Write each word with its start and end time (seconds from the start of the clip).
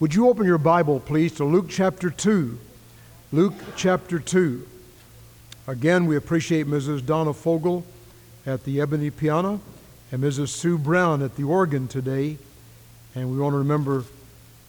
Would 0.00 0.14
you 0.14 0.28
open 0.28 0.46
your 0.46 0.58
Bible, 0.58 1.00
please, 1.00 1.32
to 1.34 1.44
Luke 1.44 1.66
chapter 1.68 2.08
2? 2.08 2.56
Luke 3.32 3.54
chapter 3.74 4.20
2. 4.20 4.64
Again, 5.66 6.06
we 6.06 6.14
appreciate 6.14 6.68
Mrs. 6.68 7.04
Donna 7.04 7.34
Fogel 7.34 7.84
at 8.46 8.62
the 8.62 8.80
ebony 8.80 9.10
piano 9.10 9.60
and 10.12 10.22
Mrs. 10.22 10.50
Sue 10.50 10.78
Brown 10.78 11.20
at 11.20 11.34
the 11.34 11.42
organ 11.42 11.88
today. 11.88 12.38
And 13.16 13.28
we 13.32 13.38
want 13.38 13.54
to 13.54 13.58
remember 13.58 14.04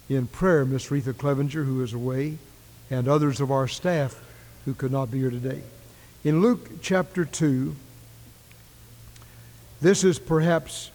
in 0.10 0.26
prayer 0.26 0.66
Miss 0.66 0.90
Retha 0.90 1.16
Clevenger, 1.16 1.64
who 1.64 1.84
is 1.84 1.94
away, 1.94 2.40
and 2.90 3.08
others 3.08 3.40
of 3.40 3.52
our 3.52 3.68
staff 3.68 4.20
who 4.66 4.74
could 4.74 4.92
not 4.92 5.12
be 5.12 5.20
here 5.20 5.30
today. 5.30 5.62
In 6.24 6.42
Luke 6.42 6.82
chapter 6.82 7.24
2, 7.24 7.76
this 9.80 10.04
is 10.04 10.18
perhaps 10.18 10.90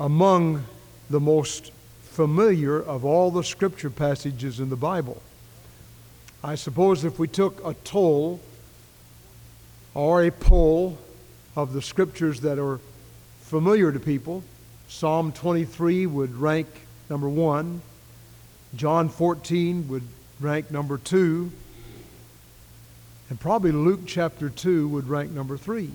among 0.00 0.64
the 1.10 1.20
most 1.20 1.72
familiar 2.14 2.80
of 2.80 3.04
all 3.04 3.32
the 3.32 3.42
scripture 3.42 3.90
passages 3.90 4.60
in 4.60 4.70
the 4.70 4.76
Bible. 4.76 5.20
I 6.44 6.54
suppose 6.54 7.04
if 7.04 7.18
we 7.18 7.26
took 7.26 7.60
a 7.66 7.74
toll 7.82 8.40
or 9.94 10.22
a 10.22 10.30
poll 10.30 10.96
of 11.56 11.72
the 11.72 11.82
scriptures 11.82 12.40
that 12.42 12.56
are 12.60 12.78
familiar 13.40 13.90
to 13.90 13.98
people, 13.98 14.44
Psalm 14.86 15.32
23 15.32 16.06
would 16.06 16.36
rank 16.36 16.68
number 17.10 17.28
one, 17.28 17.82
John 18.76 19.08
14 19.08 19.88
would 19.88 20.04
rank 20.38 20.70
number 20.70 20.98
two, 20.98 21.50
and 23.28 23.40
probably 23.40 23.72
Luke 23.72 24.02
chapter 24.06 24.48
2 24.48 24.86
would 24.86 25.08
rank 25.08 25.32
number 25.32 25.56
three. 25.56 25.90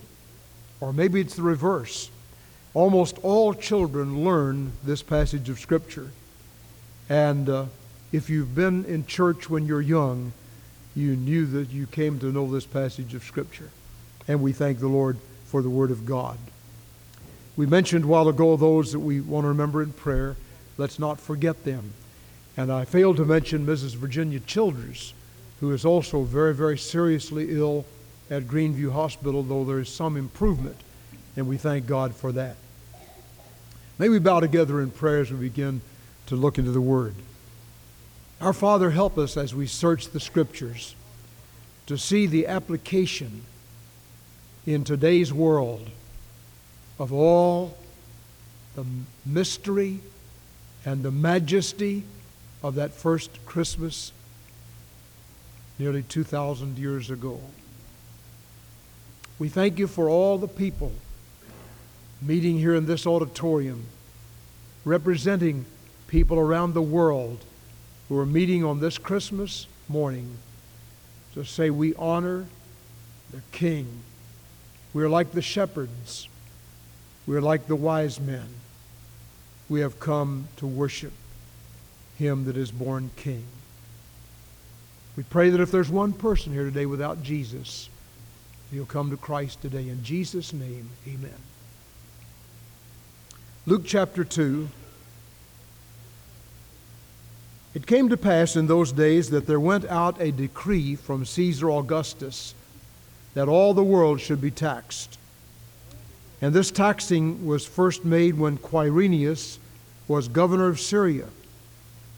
Or 0.82 0.92
maybe 0.92 1.22
it's 1.22 1.36
the 1.36 1.44
reverse. 1.44 2.10
Almost 2.80 3.18
all 3.24 3.54
children 3.54 4.24
learn 4.24 4.72
this 4.86 5.04
passage 5.04 5.50
of 5.50 5.60
Scripture. 5.60 6.12
And 7.10 7.50
uh, 7.50 7.66
if 8.14 8.30
you've 8.30 8.56
been 8.56 8.86
in 8.86 9.06
church 9.06 9.50
when 9.50 9.66
you're 9.66 9.82
young, 9.82 10.32
you 10.96 11.18
knew 11.18 11.46
that 11.48 11.72
you 11.72 11.88
came 11.88 12.20
to 12.20 12.28
know 12.28 12.50
this 12.50 12.66
passage 12.66 13.14
of 13.14 13.26
Scripture. 13.26 13.70
And 14.30 14.42
we 14.42 14.54
thank 14.54 14.80
the 14.80 14.88
Lord 14.88 15.18
for 15.48 15.62
the 15.62 15.70
Word 15.70 15.92
of 15.92 16.06
God. 16.06 16.38
We 17.58 17.66
mentioned 17.66 18.06
a 18.06 18.08
while 18.08 18.30
ago 18.30 18.56
those 18.56 18.94
that 18.94 19.00
we 19.00 19.20
want 19.20 19.44
to 19.44 19.50
remember 19.50 19.84
in 19.84 19.92
prayer. 19.92 20.38
Let's 20.78 21.00
not 21.00 21.20
forget 21.20 21.66
them. 21.66 21.92
And 22.56 22.72
I 22.72 22.86
failed 22.86 23.18
to 23.18 23.26
mention 23.26 23.66
Mrs. 23.66 23.98
Virginia 23.98 24.40
Childers, 24.40 25.14
who 25.60 25.74
is 25.74 25.84
also 25.84 26.22
very, 26.22 26.56
very 26.56 26.78
seriously 26.78 27.48
ill 27.50 27.84
at 28.32 28.44
Greenview 28.44 28.94
Hospital, 28.94 29.44
though 29.44 29.66
there 29.66 29.80
is 29.80 29.90
some 29.90 30.16
improvement, 30.16 30.78
and 31.36 31.46
we 31.46 31.58
thank 31.58 31.86
God 31.86 32.16
for 32.16 32.32
that. 32.32 32.56
May 34.00 34.08
we 34.08 34.20
bow 34.20 34.40
together 34.40 34.82
in 34.82 34.92
prayer 34.92 35.20
as 35.20 35.30
we 35.30 35.50
begin 35.50 35.82
to 36.28 36.38
look 36.38 36.58
into 36.58 36.72
the 36.72 36.80
Word. 36.80 37.16
Our 38.40 38.54
Father, 38.54 38.92
help 38.92 39.18
us 39.18 39.36
as 39.36 39.54
we 39.54 39.68
search 39.68 40.08
the 40.08 40.22
Scriptures 40.22 40.96
to 41.86 41.98
see 41.98 42.26
the 42.26 42.48
application 42.48 43.42
in 44.66 44.86
today's 44.86 45.34
world 45.34 45.90
of 46.98 47.12
all 47.12 47.78
the 48.76 48.86
mystery 49.26 50.00
and 50.86 51.04
the 51.04 51.12
majesty 51.12 52.04
of 52.64 52.76
that 52.76 52.94
first 52.94 53.46
Christmas 53.46 54.14
nearly 55.78 56.04
2,000 56.04 56.78
years 56.78 57.10
ago. 57.10 57.42
We 59.40 59.50
thank 59.50 59.78
you 59.78 59.88
for 59.88 60.08
all 60.08 60.38
the 60.38 60.48
people 60.48 60.94
meeting 62.22 62.58
here 62.58 62.76
in 62.76 62.86
this 62.86 63.08
auditorium, 63.08 63.86
representing 64.86 65.66
people 66.08 66.38
around 66.38 66.74
the 66.74 66.82
world 66.82 67.40
who 68.08 68.18
are 68.18 68.26
meeting 68.26 68.64
on 68.64 68.80
this 68.80 68.98
Christmas 68.98 69.68
morning 69.88 70.38
to 71.34 71.46
say 71.46 71.70
we 71.70 71.94
honor 71.96 72.46
the 73.32 73.42
King. 73.52 73.88
We're 74.94 75.10
like 75.10 75.32
the 75.32 75.42
shepherds. 75.42 76.28
We're 77.28 77.42
like 77.42 77.68
the 77.68 77.76
wise 77.76 78.20
men. 78.20 78.48
We 79.70 79.82
have 79.82 80.00
come 80.00 80.48
to 80.58 80.66
worship 80.66 81.14
him 82.18 82.46
that 82.46 82.58
is 82.58 82.72
born 82.72 83.12
King. 83.16 83.46
We 85.16 85.24
pray 85.24 85.50
that 85.52 85.62
if 85.62 85.72
there's 85.72 85.90
one 85.90 86.14
person 86.14 86.54
here 86.54 86.64
today 86.64 86.86
without 86.86 87.22
Jesus, 87.22 87.90
he'll 88.72 88.86
come 88.86 89.12
to 89.12 89.18
Christ 89.18 89.62
today. 89.62 89.88
In 89.90 90.04
Jesus' 90.04 90.54
name, 90.54 90.90
amen. 91.08 91.36
Luke 93.70 93.84
chapter 93.86 94.24
2. 94.24 94.68
It 97.76 97.86
came 97.86 98.10
to 98.10 98.18
pass 98.18 98.56
in 98.56 98.66
those 98.66 98.92
days 98.92 99.30
that 99.30 99.46
there 99.46 99.60
went 99.60 99.86
out 99.86 100.20
a 100.20 100.32
decree 100.32 100.96
from 100.96 101.24
Caesar 101.24 101.70
Augustus 101.70 102.56
that 103.36 103.48
all 103.48 103.76
the 103.76 103.84
world 103.84 104.22
should 104.22 104.42
be 104.42 104.50
taxed. 104.50 105.20
And 106.42 106.52
this 106.52 106.72
taxing 106.72 107.46
was 107.46 107.64
first 107.64 108.04
made 108.04 108.40
when 108.40 108.58
Quirinius 108.58 109.60
was 110.08 110.28
governor 110.28 110.68
of 110.68 110.80
Syria. 110.80 111.28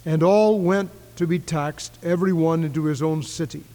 And 0.05 0.23
all 0.23 0.57
went 0.57 0.89
to 1.17 1.27
be 1.27 1.37
taxed, 1.37 1.97
every 2.01 2.31
one 2.31 2.63
into 2.63 2.85
his 2.85 3.01
own 3.01 3.23
city. 3.23 3.65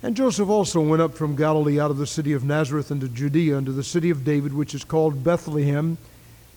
And 0.00 0.14
Joseph 0.14 0.48
also 0.48 0.80
went 0.80 1.02
up 1.02 1.14
from 1.14 1.34
Galilee 1.34 1.80
out 1.80 1.90
of 1.90 1.98
the 1.98 2.06
city 2.06 2.32
of 2.32 2.44
Nazareth 2.44 2.92
into 2.92 3.08
Judea, 3.08 3.56
into 3.56 3.72
the 3.72 3.82
city 3.82 4.10
of 4.10 4.24
David, 4.24 4.54
which 4.54 4.76
is 4.76 4.84
called 4.84 5.24
Bethlehem, 5.24 5.98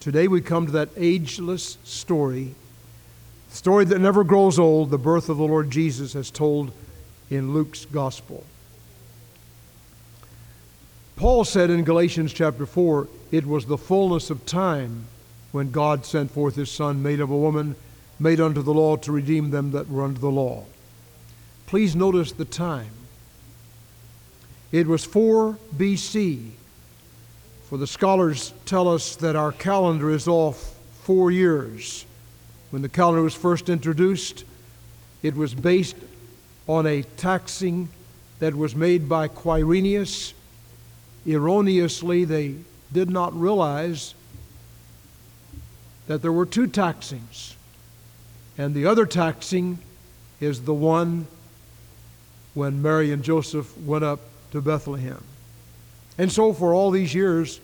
Today 0.00 0.28
we 0.28 0.40
come 0.40 0.66
to 0.66 0.72
that 0.72 0.90
ageless 0.96 1.76
story, 1.82 2.54
story 3.50 3.84
that 3.86 3.98
never 3.98 4.22
grows 4.22 4.58
old, 4.58 4.90
the 4.90 4.98
birth 4.98 5.28
of 5.28 5.38
the 5.38 5.44
Lord 5.44 5.70
Jesus 5.70 6.14
as 6.14 6.30
told 6.30 6.70
in 7.30 7.52
Luke's 7.52 7.84
gospel. 7.84 8.44
Paul 11.16 11.44
said 11.44 11.68
in 11.68 11.82
Galatians 11.82 12.32
chapter 12.32 12.64
4, 12.64 13.08
it 13.32 13.44
was 13.44 13.66
the 13.66 13.76
fullness 13.76 14.30
of 14.30 14.46
time 14.46 15.06
when 15.50 15.72
God 15.72 16.06
sent 16.06 16.30
forth 16.30 16.54
his 16.54 16.70
Son, 16.70 17.02
made 17.02 17.18
of 17.18 17.30
a 17.30 17.36
woman, 17.36 17.74
made 18.20 18.40
unto 18.40 18.62
the 18.62 18.72
law 18.72 18.96
to 18.96 19.10
redeem 19.10 19.50
them 19.50 19.72
that 19.72 19.88
were 19.90 20.04
under 20.04 20.20
the 20.20 20.30
law. 20.30 20.64
Please 21.66 21.96
notice 21.96 22.30
the 22.30 22.44
time. 22.44 22.90
It 24.70 24.86
was 24.86 25.04
4 25.04 25.58
BC. 25.76 26.50
For 27.68 27.76
the 27.76 27.86
scholars 27.86 28.54
tell 28.64 28.88
us 28.88 29.16
that 29.16 29.36
our 29.36 29.52
calendar 29.52 30.10
is 30.10 30.26
off 30.26 30.74
four 31.02 31.30
years. 31.30 32.06
When 32.70 32.80
the 32.80 32.88
calendar 32.88 33.20
was 33.20 33.34
first 33.34 33.68
introduced, 33.68 34.44
it 35.22 35.36
was 35.36 35.54
based 35.54 35.96
on 36.66 36.86
a 36.86 37.02
taxing 37.18 37.90
that 38.38 38.54
was 38.54 38.74
made 38.74 39.06
by 39.06 39.28
Quirinius. 39.28 40.32
Erroneously, 41.26 42.24
they 42.24 42.54
did 42.90 43.10
not 43.10 43.38
realize 43.38 44.14
that 46.06 46.22
there 46.22 46.32
were 46.32 46.46
two 46.46 46.68
taxings. 46.68 47.54
And 48.56 48.74
the 48.74 48.86
other 48.86 49.04
taxing 49.04 49.78
is 50.40 50.62
the 50.62 50.72
one 50.72 51.26
when 52.54 52.80
Mary 52.80 53.12
and 53.12 53.22
Joseph 53.22 53.76
went 53.76 54.04
up 54.04 54.20
to 54.52 54.62
Bethlehem. 54.62 55.22
And 56.18 56.30
so, 56.30 56.52
for 56.52 56.74
all 56.74 56.90
these 56.90 57.14
years, 57.14 57.60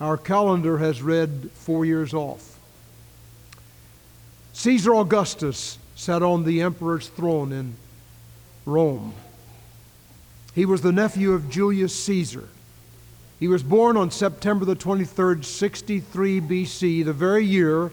our 0.00 0.16
calendar 0.16 0.78
has 0.78 1.02
read 1.02 1.50
four 1.54 1.84
years 1.84 2.14
off. 2.14 2.58
Caesar 4.52 4.94
Augustus 4.94 5.78
sat 5.96 6.22
on 6.22 6.44
the 6.44 6.62
emperor's 6.62 7.08
throne 7.08 7.52
in 7.52 7.74
Rome. 8.64 9.12
He 10.54 10.64
was 10.64 10.82
the 10.82 10.92
nephew 10.92 11.32
of 11.32 11.50
Julius 11.50 11.94
Caesar. 12.04 12.48
He 13.40 13.48
was 13.48 13.64
born 13.64 13.96
on 13.96 14.12
September 14.12 14.64
the 14.64 14.76
23rd, 14.76 15.44
63 15.44 16.40
BC, 16.40 17.04
the 17.04 17.12
very 17.12 17.44
year 17.44 17.90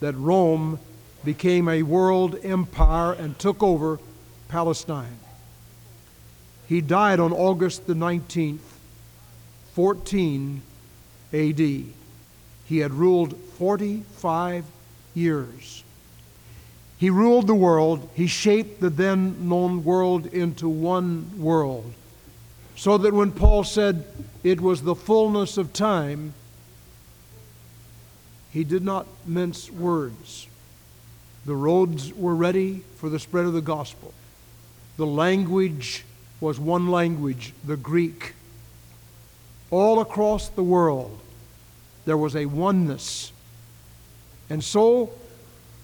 that 0.00 0.12
Rome 0.12 0.78
became 1.24 1.68
a 1.68 1.82
world 1.82 2.38
empire 2.42 3.12
and 3.12 3.38
took 3.38 3.62
over 3.62 3.98
Palestine. 4.48 5.18
He 6.68 6.82
died 6.82 7.20
on 7.20 7.32
August 7.32 7.86
the 7.86 7.94
19th, 7.94 8.58
14 9.74 10.62
AD. 11.32 11.58
He 11.58 12.78
had 12.78 12.94
ruled 12.94 13.36
45 13.58 14.64
years. 15.14 15.84
He 16.98 17.10
ruled 17.10 17.46
the 17.46 17.54
world. 17.54 18.08
He 18.14 18.26
shaped 18.26 18.80
the 18.80 18.90
then 18.90 19.48
known 19.48 19.84
world 19.84 20.26
into 20.26 20.68
one 20.68 21.30
world. 21.38 21.92
So 22.76 22.98
that 22.98 23.12
when 23.12 23.32
Paul 23.32 23.64
said 23.64 24.04
it 24.42 24.60
was 24.60 24.82
the 24.82 24.94
fullness 24.94 25.58
of 25.58 25.72
time, 25.72 26.34
he 28.50 28.64
did 28.64 28.84
not 28.84 29.06
mince 29.26 29.70
words. 29.70 30.46
The 31.44 31.54
roads 31.54 32.12
were 32.14 32.34
ready 32.34 32.82
for 32.96 33.08
the 33.08 33.18
spread 33.18 33.44
of 33.44 33.52
the 33.52 33.60
gospel. 33.60 34.14
The 34.96 35.06
language 35.06 36.04
was 36.40 36.58
one 36.58 36.88
language, 36.88 37.52
the 37.64 37.76
Greek. 37.76 38.34
All 39.70 40.00
across 40.00 40.48
the 40.48 40.62
world, 40.62 41.18
there 42.04 42.16
was 42.16 42.36
a 42.36 42.46
oneness. 42.46 43.32
And 44.50 44.62
so, 44.62 45.10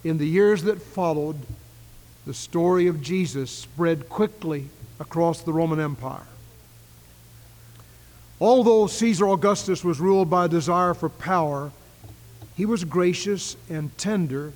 in 0.04 0.18
the 0.18 0.26
years 0.26 0.62
that 0.64 0.80
followed, 0.80 1.38
the 2.26 2.34
story 2.34 2.86
of 2.86 3.02
Jesus 3.02 3.50
spread 3.50 4.08
quickly 4.08 4.68
across 4.98 5.40
the 5.40 5.52
Roman 5.52 5.80
Empire. 5.80 6.26
Although 8.40 8.86
Caesar 8.86 9.28
Augustus 9.28 9.84
was 9.84 10.00
ruled 10.00 10.30
by 10.30 10.46
a 10.46 10.48
desire 10.48 10.94
for 10.94 11.08
power, 11.08 11.72
he 12.56 12.64
was 12.64 12.84
gracious 12.84 13.56
and 13.68 13.96
tender 13.98 14.52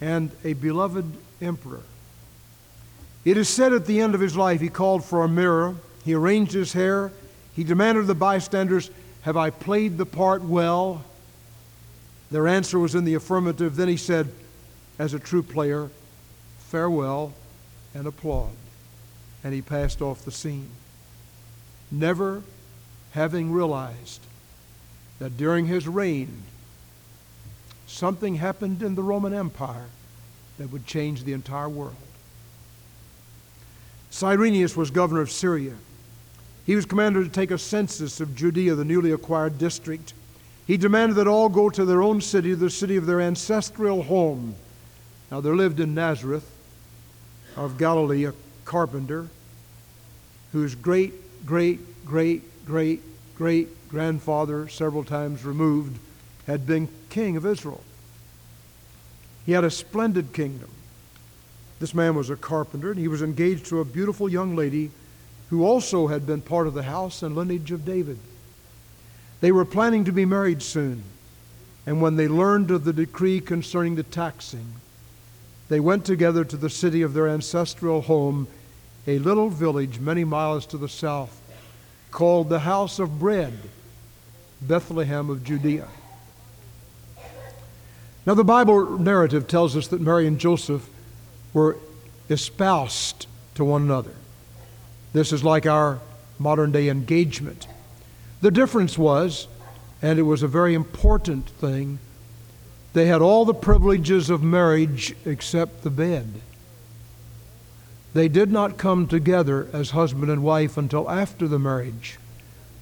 and 0.00 0.30
a 0.44 0.52
beloved 0.54 1.04
emperor. 1.40 1.82
It 3.24 3.36
is 3.36 3.48
said 3.48 3.72
at 3.72 3.86
the 3.86 4.00
end 4.00 4.14
of 4.14 4.20
his 4.20 4.36
life, 4.36 4.60
he 4.60 4.68
called 4.68 5.04
for 5.04 5.22
a 5.22 5.28
mirror, 5.28 5.76
he 6.04 6.14
arranged 6.14 6.52
his 6.52 6.72
hair, 6.72 7.12
he 7.58 7.64
demanded 7.64 8.02
of 8.02 8.06
the 8.06 8.14
bystanders, 8.14 8.88
Have 9.22 9.36
I 9.36 9.50
played 9.50 9.98
the 9.98 10.06
part 10.06 10.42
well? 10.44 11.02
Their 12.30 12.46
answer 12.46 12.78
was 12.78 12.94
in 12.94 13.04
the 13.04 13.14
affirmative. 13.14 13.74
Then 13.74 13.88
he 13.88 13.96
said, 13.96 14.30
as 14.96 15.12
a 15.12 15.18
true 15.18 15.42
player, 15.42 15.90
Farewell 16.60 17.34
and 17.94 18.06
applaud. 18.06 18.52
And 19.42 19.52
he 19.52 19.60
passed 19.60 20.00
off 20.00 20.24
the 20.24 20.30
scene. 20.30 20.70
Never 21.90 22.44
having 23.10 23.50
realized 23.50 24.20
that 25.18 25.36
during 25.36 25.66
his 25.66 25.88
reign, 25.88 26.44
something 27.88 28.36
happened 28.36 28.84
in 28.84 28.94
the 28.94 29.02
Roman 29.02 29.34
Empire 29.34 29.86
that 30.58 30.70
would 30.70 30.86
change 30.86 31.24
the 31.24 31.32
entire 31.32 31.68
world. 31.68 31.96
Cyrenius 34.10 34.76
was 34.76 34.92
governor 34.92 35.22
of 35.22 35.32
Syria. 35.32 35.74
He 36.68 36.76
was 36.76 36.84
commanded 36.84 37.24
to 37.24 37.30
take 37.30 37.50
a 37.50 37.56
census 37.56 38.20
of 38.20 38.36
Judea, 38.36 38.74
the 38.74 38.84
newly 38.84 39.10
acquired 39.10 39.56
district. 39.56 40.12
He 40.66 40.76
demanded 40.76 41.14
that 41.14 41.26
all 41.26 41.48
go 41.48 41.70
to 41.70 41.86
their 41.86 42.02
own 42.02 42.20
city, 42.20 42.52
the 42.52 42.68
city 42.68 42.96
of 42.96 43.06
their 43.06 43.22
ancestral 43.22 44.02
home. 44.02 44.54
Now, 45.30 45.40
there 45.40 45.56
lived 45.56 45.80
in 45.80 45.94
Nazareth 45.94 46.46
of 47.56 47.78
Galilee 47.78 48.26
a 48.26 48.34
carpenter 48.66 49.28
whose 50.52 50.74
great, 50.74 51.14
great, 51.46 52.04
great, 52.04 52.66
great, 52.66 53.00
great 53.34 53.88
grandfather, 53.88 54.68
several 54.68 55.04
times 55.04 55.46
removed, 55.46 55.98
had 56.46 56.66
been 56.66 56.90
king 57.08 57.38
of 57.38 57.46
Israel. 57.46 57.82
He 59.46 59.52
had 59.52 59.64
a 59.64 59.70
splendid 59.70 60.34
kingdom. 60.34 60.68
This 61.80 61.94
man 61.94 62.14
was 62.14 62.28
a 62.28 62.36
carpenter, 62.36 62.90
and 62.90 63.00
he 63.00 63.08
was 63.08 63.22
engaged 63.22 63.64
to 63.68 63.80
a 63.80 63.86
beautiful 63.86 64.28
young 64.28 64.54
lady 64.54 64.90
who 65.50 65.64
also 65.64 66.08
had 66.08 66.26
been 66.26 66.40
part 66.40 66.66
of 66.66 66.74
the 66.74 66.82
house 66.82 67.22
and 67.22 67.34
lineage 67.34 67.70
of 67.72 67.84
David. 67.84 68.18
They 69.40 69.52
were 69.52 69.64
planning 69.64 70.04
to 70.04 70.12
be 70.12 70.24
married 70.24 70.62
soon, 70.62 71.02
and 71.86 72.02
when 72.02 72.16
they 72.16 72.28
learned 72.28 72.70
of 72.70 72.84
the 72.84 72.92
decree 72.92 73.40
concerning 73.40 73.94
the 73.94 74.02
taxing, 74.02 74.74
they 75.68 75.80
went 75.80 76.04
together 76.04 76.44
to 76.44 76.56
the 76.56 76.70
city 76.70 77.02
of 77.02 77.14
their 77.14 77.28
ancestral 77.28 78.02
home, 78.02 78.48
a 79.06 79.18
little 79.18 79.48
village 79.48 80.00
many 80.00 80.24
miles 80.24 80.66
to 80.66 80.76
the 80.78 80.88
south, 80.88 81.40
called 82.10 82.48
the 82.48 82.60
House 82.60 82.98
of 82.98 83.18
Bread, 83.18 83.52
Bethlehem 84.60 85.30
of 85.30 85.44
Judea. 85.44 85.88
Now, 88.26 88.34
the 88.34 88.44
Bible 88.44 88.98
narrative 88.98 89.48
tells 89.48 89.76
us 89.76 89.88
that 89.88 90.00
Mary 90.00 90.26
and 90.26 90.38
Joseph 90.38 90.88
were 91.54 91.78
espoused 92.28 93.26
to 93.54 93.64
one 93.64 93.82
another. 93.82 94.12
This 95.18 95.32
is 95.32 95.42
like 95.42 95.66
our 95.66 95.98
modern 96.38 96.70
day 96.70 96.88
engagement. 96.88 97.66
The 98.40 98.52
difference 98.52 98.96
was, 98.96 99.48
and 100.00 100.16
it 100.16 100.22
was 100.22 100.44
a 100.44 100.46
very 100.46 100.74
important 100.74 101.48
thing, 101.48 101.98
they 102.92 103.06
had 103.06 103.20
all 103.20 103.44
the 103.44 103.52
privileges 103.52 104.30
of 104.30 104.44
marriage 104.44 105.16
except 105.24 105.82
the 105.82 105.90
bed. 105.90 106.40
They 108.14 108.28
did 108.28 108.52
not 108.52 108.78
come 108.78 109.08
together 109.08 109.66
as 109.72 109.90
husband 109.90 110.30
and 110.30 110.44
wife 110.44 110.76
until 110.76 111.10
after 111.10 111.48
the 111.48 111.58
marriage. 111.58 112.16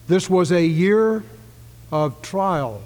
This 0.07 0.29
was 0.29 0.53
a 0.53 0.67
year 0.67 1.25
of 1.91 2.21
trial 2.21 2.83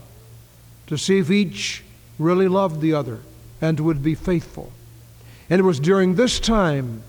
to 0.87 0.97
see 0.97 1.19
if 1.19 1.29
each 1.29 1.83
really 2.21 2.47
loved 2.47 2.81
the 2.81 2.95
other 2.95 3.19
and 3.61 3.81
would 3.81 4.01
be 4.01 4.15
faithful. 4.15 4.71
And 5.51 5.59
it 5.59 5.65
was 5.65 5.81
during 5.81 6.15
this 6.15 6.39
time 6.39 7.03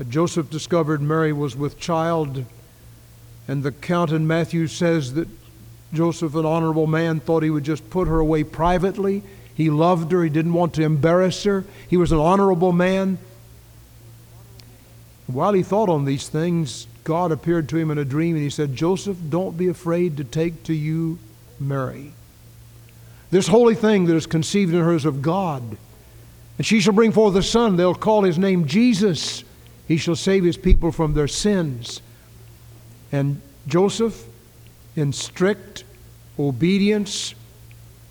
that 0.00 0.08
Joseph 0.08 0.48
discovered 0.48 1.02
Mary 1.02 1.30
was 1.30 1.54
with 1.54 1.78
child. 1.78 2.46
And 3.46 3.62
the 3.62 3.70
count 3.70 4.12
in 4.12 4.26
Matthew 4.26 4.66
says 4.66 5.12
that 5.12 5.28
Joseph, 5.92 6.34
an 6.34 6.46
honorable 6.46 6.86
man, 6.86 7.20
thought 7.20 7.42
he 7.42 7.50
would 7.50 7.64
just 7.64 7.90
put 7.90 8.08
her 8.08 8.18
away 8.18 8.42
privately. 8.42 9.22
He 9.54 9.68
loved 9.68 10.10
her, 10.12 10.24
he 10.24 10.30
didn't 10.30 10.54
want 10.54 10.72
to 10.76 10.84
embarrass 10.84 11.44
her. 11.44 11.66
He 11.86 11.98
was 11.98 12.12
an 12.12 12.18
honorable 12.18 12.72
man. 12.72 13.18
While 15.26 15.52
he 15.52 15.62
thought 15.62 15.90
on 15.90 16.06
these 16.06 16.30
things, 16.30 16.86
God 17.04 17.30
appeared 17.30 17.68
to 17.68 17.76
him 17.76 17.90
in 17.90 17.98
a 17.98 18.04
dream 18.06 18.36
and 18.36 18.42
he 18.42 18.48
said, 18.48 18.74
Joseph, 18.74 19.18
don't 19.28 19.58
be 19.58 19.68
afraid 19.68 20.16
to 20.16 20.24
take 20.24 20.62
to 20.62 20.72
you 20.72 21.18
Mary. 21.58 22.14
This 23.30 23.48
holy 23.48 23.74
thing 23.74 24.06
that 24.06 24.16
is 24.16 24.24
conceived 24.24 24.72
in 24.72 24.80
her 24.80 24.94
is 24.94 25.04
of 25.04 25.20
God. 25.20 25.76
And 26.56 26.66
she 26.66 26.80
shall 26.80 26.94
bring 26.94 27.12
forth 27.12 27.36
a 27.36 27.42
son. 27.42 27.76
They'll 27.76 27.94
call 27.94 28.22
his 28.22 28.38
name 28.38 28.66
Jesus. 28.66 29.44
He 29.90 29.96
shall 29.96 30.14
save 30.14 30.44
his 30.44 30.56
people 30.56 30.92
from 30.92 31.14
their 31.14 31.26
sins. 31.26 32.00
And 33.10 33.40
Joseph, 33.66 34.24
in 34.94 35.12
strict 35.12 35.82
obedience 36.38 37.34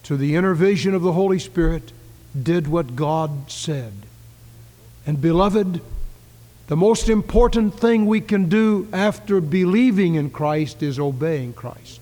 to 0.04 0.18
the 0.18 0.36
inner 0.36 0.54
vision 0.54 0.94
of 0.94 1.04
the 1.04 1.14
Holy 1.14 1.40
Spirit, 1.40 1.94
did 2.44 2.68
what 2.68 2.98
God 2.98 3.50
said. 3.50 3.94
And 5.08 5.22
beloved, 5.22 5.80
the 6.68 6.76
most 6.76 7.08
important 7.08 7.80
thing 7.80 8.07
we 8.07 8.19
can 8.19 8.50
do 8.50 8.90
after 8.92 9.40
believing 9.40 10.16
in 10.16 10.31
Christ 10.31 10.83
is 10.83 11.00
obeying 11.00 11.54
Christ. 11.54 12.02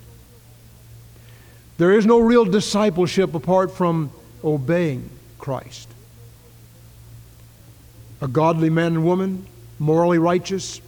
There 1.77 1.91
is 1.91 2.07
no 2.07 2.17
real 2.17 2.45
discipleship 2.45 3.35
apart 3.35 3.69
from 3.69 4.09
obeying 4.43 5.11
Christ 5.37 5.87
a 8.19 8.27
godly 8.27 8.71
man 8.71 8.95
and 8.95 9.05
woman, 9.05 9.45
morally 9.79 10.17
righteous. 10.17 10.81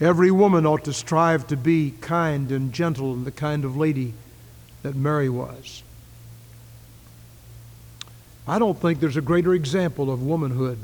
Every 0.00 0.30
woman 0.30 0.66
ought 0.66 0.84
to 0.84 0.92
strive 0.92 1.46
to 1.48 1.56
be 1.56 1.94
kind 2.00 2.50
and 2.50 2.72
gentle 2.72 3.12
and 3.12 3.24
the 3.24 3.30
kind 3.30 3.64
of 3.64 3.76
lady 3.76 4.14
that 4.82 4.96
Mary 4.96 5.28
was. 5.28 5.82
I 8.46 8.58
don't 8.58 8.80
think 8.80 8.98
there's 8.98 9.16
a 9.16 9.22
greater 9.22 9.54
example 9.54 10.10
of 10.10 10.22
womanhood 10.22 10.78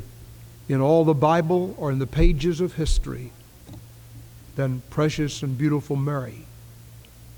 in 0.69 0.81
all 0.81 1.05
the 1.05 1.15
Bible 1.15 1.75
or 1.79 1.91
in 1.91 1.99
the 1.99 2.07
pages 2.07 2.61
of 2.61 2.75
history 2.75 3.33
than 4.55 4.83
precious 4.91 5.43
and 5.43 5.57
beautiful 5.57 5.97
Mary, 5.97 6.45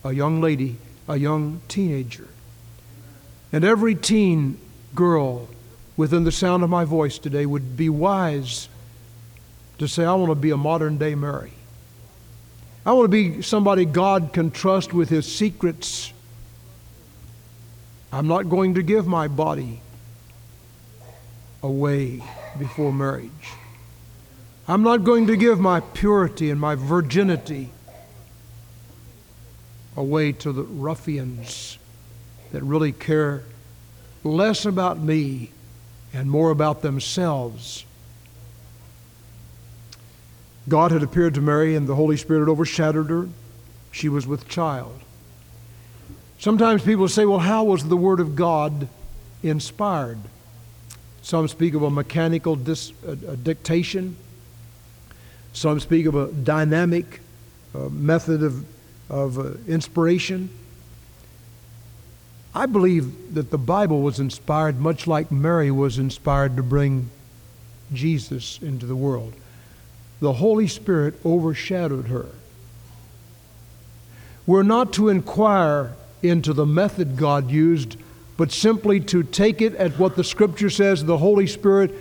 a 0.05 0.13
young 0.13 0.41
lady, 0.41 0.77
a 1.09 1.17
young 1.17 1.61
teenager. 1.69 2.29
And 3.53 3.65
every 3.65 3.95
teen 3.95 4.59
girl 4.95 5.49
within 5.97 6.25
the 6.25 6.33
sound 6.33 6.63
of 6.63 6.71
my 6.71 6.85
voice 6.85 7.19
today 7.19 7.47
would 7.47 7.77
be 7.77 7.89
wise 7.89 8.69
to 9.81 9.89
say, 9.89 10.05
I 10.05 10.13
want 10.13 10.31
to 10.31 10.35
be 10.35 10.51
a 10.51 10.59
modern 10.59 10.99
day 10.99 11.15
Mary. 11.15 11.53
I 12.85 12.93
want 12.93 13.05
to 13.05 13.09
be 13.09 13.41
somebody 13.41 13.87
God 13.87 14.31
can 14.35 14.51
trust 14.51 14.93
with 14.93 15.09
his 15.09 15.31
secrets. 15.31 16.13
I'm 18.13 18.29
not 18.29 18.51
going 18.51 18.75
to 18.75 18.83
give 18.83 19.07
my 19.07 19.27
body 19.27 19.81
away 21.63 22.23
before 22.59 22.93
marriage. 22.93 23.31
I'm 24.69 24.83
not 24.83 25.03
going 25.03 25.27
to 25.29 25.37
give 25.37 25.59
my 25.59 25.81
purity 25.81 26.51
and 26.51 26.61
my 26.61 26.75
virginity 26.75 27.71
away 29.97 30.33
to 30.33 30.53
the 30.53 30.63
ruffians 30.63 31.79
that 32.53 32.63
really 32.63 32.93
care 32.93 33.45
less 34.25 34.67
about 34.67 34.99
me 34.99 35.53
and 36.13 36.31
more 36.31 36.51
about 36.51 36.83
themselves. 36.83 37.87
God 40.69 40.93
had 40.93 41.03
appeared 41.03 41.35
to 41.35 41.41
Mary, 41.41 41.75
and 41.75 41.87
the 41.87 41.95
Holy 41.95 42.17
Spirit 42.17 42.41
had 42.41 42.49
overshadowed 42.49 43.11
her. 43.11 43.29
She 43.93 44.09
was 44.09 44.27
with 44.27 44.49
child. 44.49 45.01
Sometimes 46.39 46.83
people 46.83 47.09
say, 47.09 47.25
well, 47.27 47.39
how 47.39 47.65
was 47.65 47.89
the 47.89 47.97
Word 47.97 48.21
of 48.21 48.37
God 48.37 48.89
inspired? 49.43 50.19
Some 51.23 51.49
speak 51.49 51.75
of 51.75 51.83
a 51.83 51.91
mechanical 51.91 52.57
dis, 52.57 52.93
a 53.07 53.37
dictation. 53.37 54.17
Some 55.53 55.81
speak 55.81 56.07
of 56.07 56.15
a 56.15 56.33
dynamic 56.33 57.21
uh, 57.75 57.89
method 57.89 58.43
of, 58.43 58.65
of 59.09 59.39
uh, 59.39 59.53
inspiration. 59.67 60.49
I 62.55 62.67
believe 62.67 63.35
that 63.35 63.51
the 63.51 63.59
Bible 63.59 64.03
was 64.03 64.19
inspired 64.19 64.81
much 64.81 65.07
like 65.07 65.31
Mary 65.31 65.71
was 65.71 65.99
inspired 65.99 66.57
to 66.57 66.63
bring 66.63 67.11
Jesus 67.93 68.59
into 68.63 68.87
the 68.87 68.97
world. 68.97 69.35
The 70.21 70.35
Holy 70.35 70.69
Spirit 70.69 71.15
overshadowed 71.25 72.09
her. 72.09 72.27
We're 74.47 74.63
not 74.63 74.93
to 74.95 75.09
inquire 75.09 75.95
into 76.23 76.53
the 76.53 76.67
method 76.67 77.17
God 77.17 77.51
used, 77.51 77.97
but 78.37 78.53
simply 78.53 79.01
to 79.01 79.23
take 79.23 79.63
it 79.63 79.75
at 79.77 79.99
what 79.99 80.17
the 80.17 80.25
Scripture 80.25 80.71
says 80.71 81.05
the 81.05 81.19
Holy 81.19 81.47
Spirit 81.47 81.93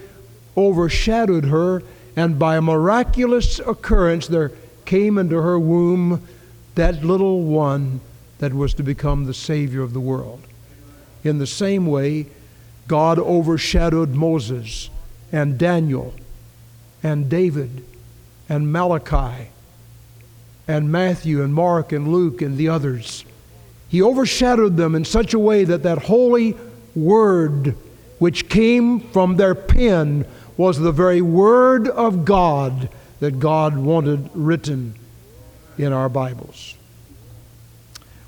overshadowed 0.57 1.45
her, 1.45 1.81
and 2.15 2.37
by 2.37 2.57
a 2.57 2.61
miraculous 2.61 3.59
occurrence, 3.59 4.27
there 4.27 4.51
came 4.85 5.17
into 5.17 5.41
her 5.41 5.59
womb 5.59 6.27
that 6.75 7.03
little 7.03 7.43
one 7.43 8.01
that 8.39 8.53
was 8.53 8.73
to 8.73 8.83
become 8.83 9.25
the 9.25 9.33
Savior 9.33 9.81
of 9.81 9.93
the 9.93 9.99
world. 9.99 10.41
In 11.23 11.37
the 11.37 11.47
same 11.47 11.85
way, 11.85 12.27
God 12.87 13.19
overshadowed 13.19 14.09
Moses 14.09 14.89
and 15.31 15.57
Daniel 15.57 16.13
and 17.03 17.29
David 17.29 17.85
and 18.49 18.71
Malachi 18.73 19.49
and 20.67 20.91
Matthew 20.91 21.41
and 21.41 21.53
Mark 21.53 21.91
and 21.91 22.11
Luke 22.11 22.41
and 22.41 22.57
the 22.57 22.69
others. 22.69 23.23
He 23.87 24.01
overshadowed 24.01 24.77
them 24.77 24.93
in 24.95 25.05
such 25.05 25.33
a 25.33 25.39
way 25.39 25.63
that 25.63 25.83
that 25.83 25.99
holy 25.99 26.57
word 26.95 27.75
which 28.19 28.49
came 28.49 28.99
from 28.99 29.37
their 29.37 29.55
pen 29.55 30.25
was 30.57 30.77
the 30.77 30.91
very 30.91 31.21
word 31.21 31.87
of 31.87 32.25
God 32.25 32.89
that 33.19 33.39
God 33.39 33.77
wanted 33.77 34.29
written 34.33 34.95
in 35.77 35.93
our 35.93 36.09
Bibles. 36.09 36.75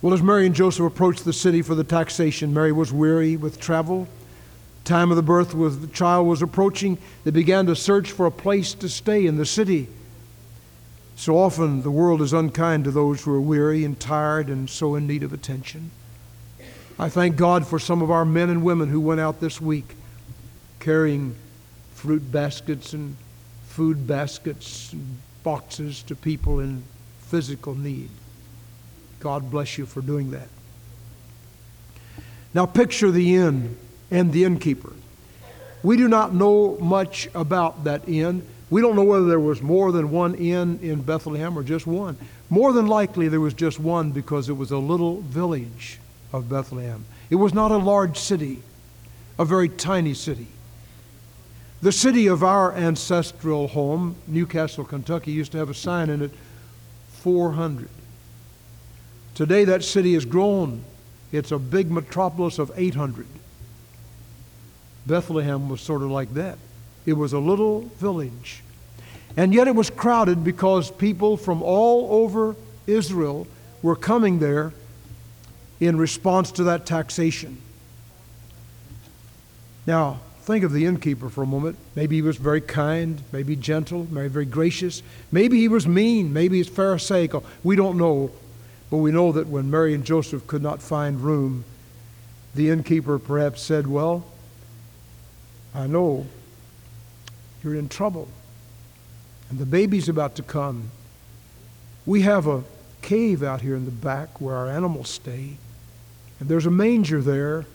Well, 0.02 0.14
as 0.14 0.24
Mary 0.24 0.48
and 0.48 0.56
Joseph 0.56 0.86
approached 0.86 1.26
the 1.26 1.34
city 1.34 1.62
for 1.62 1.76
the 1.76 1.84
taxation, 1.84 2.54
Mary 2.54 2.72
was 2.72 2.92
weary 2.92 3.38
with 3.38 3.60
travel. 3.60 4.08
Time 4.84 5.12
of 5.12 5.18
the 5.18 5.22
birth 5.22 5.54
of 5.54 5.82
the 5.82 5.88
child 5.88 6.26
was 6.26 6.42
approaching. 6.42 6.98
They 7.24 7.32
began 7.32 7.68
to 7.68 7.76
search 7.76 8.12
for 8.12 8.26
a 8.26 8.32
place 8.32 8.74
to 8.76 8.90
stay 8.90 9.28
in 9.28 9.38
the 9.38 9.46
city. 9.46 9.90
So 11.22 11.38
often 11.38 11.84
the 11.84 11.92
world 11.92 12.20
is 12.24 12.34
unkind 12.34 12.86
to 12.86 12.90
those 12.90 13.22
who 13.22 13.32
are 13.32 13.40
weary 13.40 13.86
and 13.86 14.00
tired 14.00 14.48
and 14.48 14.68
so 14.68 14.96
in 14.96 15.06
need 15.06 15.22
of 15.22 15.32
attention. 15.32 15.92
I 16.98 17.10
thank 17.10 17.36
God 17.36 17.68
for 17.68 17.78
some 17.78 18.02
of 18.02 18.10
our 18.10 18.26
men 18.26 18.50
and 18.50 18.64
women 18.64 18.90
who 18.90 19.00
went 19.00 19.20
out 19.20 19.40
this 19.40 19.62
week 19.62 19.94
carrying 20.80 21.36
fruit 21.94 22.32
baskets 22.32 22.94
and 22.94 23.18
food 23.68 24.08
baskets 24.08 24.94
and 24.94 25.20
boxes 25.44 26.02
to 26.02 26.16
people 26.16 26.60
in 26.60 26.82
physical 27.20 27.76
need. 27.76 28.10
God 29.20 29.52
bless 29.52 29.78
you 29.78 29.86
for 29.86 30.02
doing 30.02 30.32
that. 30.32 30.48
Now 32.56 32.66
picture 32.66 33.12
the 33.12 33.36
inn 33.36 33.78
and 34.10 34.34
the 34.34 34.44
innkeeper. 34.44 34.94
We 35.84 35.98
do 35.98 36.08
not 36.08 36.34
know 36.34 36.80
much 36.80 37.30
about 37.36 37.84
that 37.84 38.10
inn. 38.10 38.42
We 38.72 38.82
don't 38.82 38.96
know 38.96 39.04
whether 39.04 39.28
there 39.28 39.40
was 39.40 39.62
more 39.62 39.92
than 39.92 40.12
one 40.12 40.34
inn 40.34 40.80
in 40.82 41.02
Bethlehem 41.02 41.58
or 41.58 41.62
just 41.62 41.86
one. 41.86 42.18
More 42.50 42.72
than 42.72 42.88
likely, 42.88 43.28
there 43.28 43.42
was 43.42 43.54
just 43.54 43.80
one 43.80 44.12
because 44.12 44.48
it 44.48 44.54
was 44.54 44.72
a 44.72 44.78
little 44.78 45.20
village 45.22 46.00
of 46.32 46.50
Bethlehem. 46.50 47.04
It 47.30 47.36
was 47.36 47.54
not 47.54 47.72
a 47.72 47.78
large 47.78 48.18
city, 48.18 48.64
a 49.38 49.44
very 49.44 49.68
tiny 49.68 50.14
city. 50.14 50.48
The 51.82 51.92
city 51.92 52.28
of 52.28 52.44
our 52.44 52.74
ancestral 52.74 53.68
home, 53.68 54.16
New 54.26 54.46
Castle, 54.46 54.86
Kentucky, 54.86 55.32
used 55.32 55.52
to 55.52 55.58
have 55.58 55.70
a 55.70 55.74
sign 55.74 56.10
in 56.10 56.22
it 56.22 56.32
400. 57.24 57.90
Today, 59.36 59.66
that 59.66 59.84
city 59.84 60.14
has 60.14 60.24
grown. 60.24 60.86
It's 61.34 61.52
a 61.52 61.60
big 61.60 61.92
metropolis 61.92 62.58
of 62.58 62.72
800. 62.76 63.26
Bethlehem 65.06 65.68
was 65.68 65.82
sort 65.82 66.04
of 66.04 66.12
like 66.12 66.34
that. 66.36 66.58
It 67.06 67.14
was 67.14 67.34
a 67.34 67.40
little 67.40 67.82
village. 67.98 68.64
And 69.38 69.54
yet 69.54 69.68
it 69.68 69.76
was 69.76 69.90
crowded 69.90 70.44
because 70.44 70.92
people 70.92 71.38
from 71.38 71.64
all 71.64 72.24
over 72.24 72.56
Israel 72.86 73.48
were 73.82 73.96
coming 73.96 74.40
there 74.40 74.74
in 75.80 75.98
response 75.98 76.52
to 76.54 76.64
that 76.66 76.86
taxation. 76.86 77.58
Now, 79.88 80.20
think 80.42 80.64
of 80.64 80.74
the 80.74 80.86
innkeeper 80.86 81.30
for 81.30 81.44
a 81.44 81.48
moment. 81.48 81.78
Maybe 81.96 82.18
he 82.18 82.22
was 82.22 82.38
very 82.38 82.62
kind, 82.62 83.22
maybe 83.32 83.56
gentle, 83.56 84.08
maybe 84.12 84.28
very 84.28 84.46
gracious. 84.46 85.02
Maybe 85.32 85.60
he 85.60 85.68
was 85.68 85.88
mean, 85.88 86.34
maybe 86.34 86.58
he's 86.58 86.70
Pharisaical. 86.70 87.44
We 87.64 87.76
don't 87.76 87.98
know. 87.98 88.32
But 88.92 88.98
we 88.98 89.12
know 89.12 89.32
that 89.32 89.48
when 89.48 89.72
Mary 89.72 89.94
and 89.94 90.04
Joseph 90.04 90.46
could 90.48 90.62
not 90.62 90.82
find 90.82 91.22
room, 91.22 91.64
the 92.54 92.70
innkeeper 92.70 93.18
perhaps 93.18 93.62
said, 93.62 93.88
Well, 93.88 94.26
I 95.74 95.88
know 95.88 96.28
you're 97.64 97.76
in 97.76 97.90
trouble. 97.90 98.28
And 99.50 99.60
the 99.60 99.66
baby's 99.66 100.10
about 100.10 100.36
to 100.36 100.44
come. 100.44 100.92
We 102.06 102.22
have 102.22 102.48
a 102.48 102.64
cave 103.02 103.44
out 103.44 103.62
here 103.62 103.76
in 103.76 103.86
the 103.86 103.92
back 103.92 104.40
where 104.40 104.56
our 104.56 104.70
animals 104.70 105.10
stay. 105.10 105.58
And 106.40 106.50
there's 106.50 106.66
a 106.66 106.72
manger 106.72 107.22
there. 107.22 107.66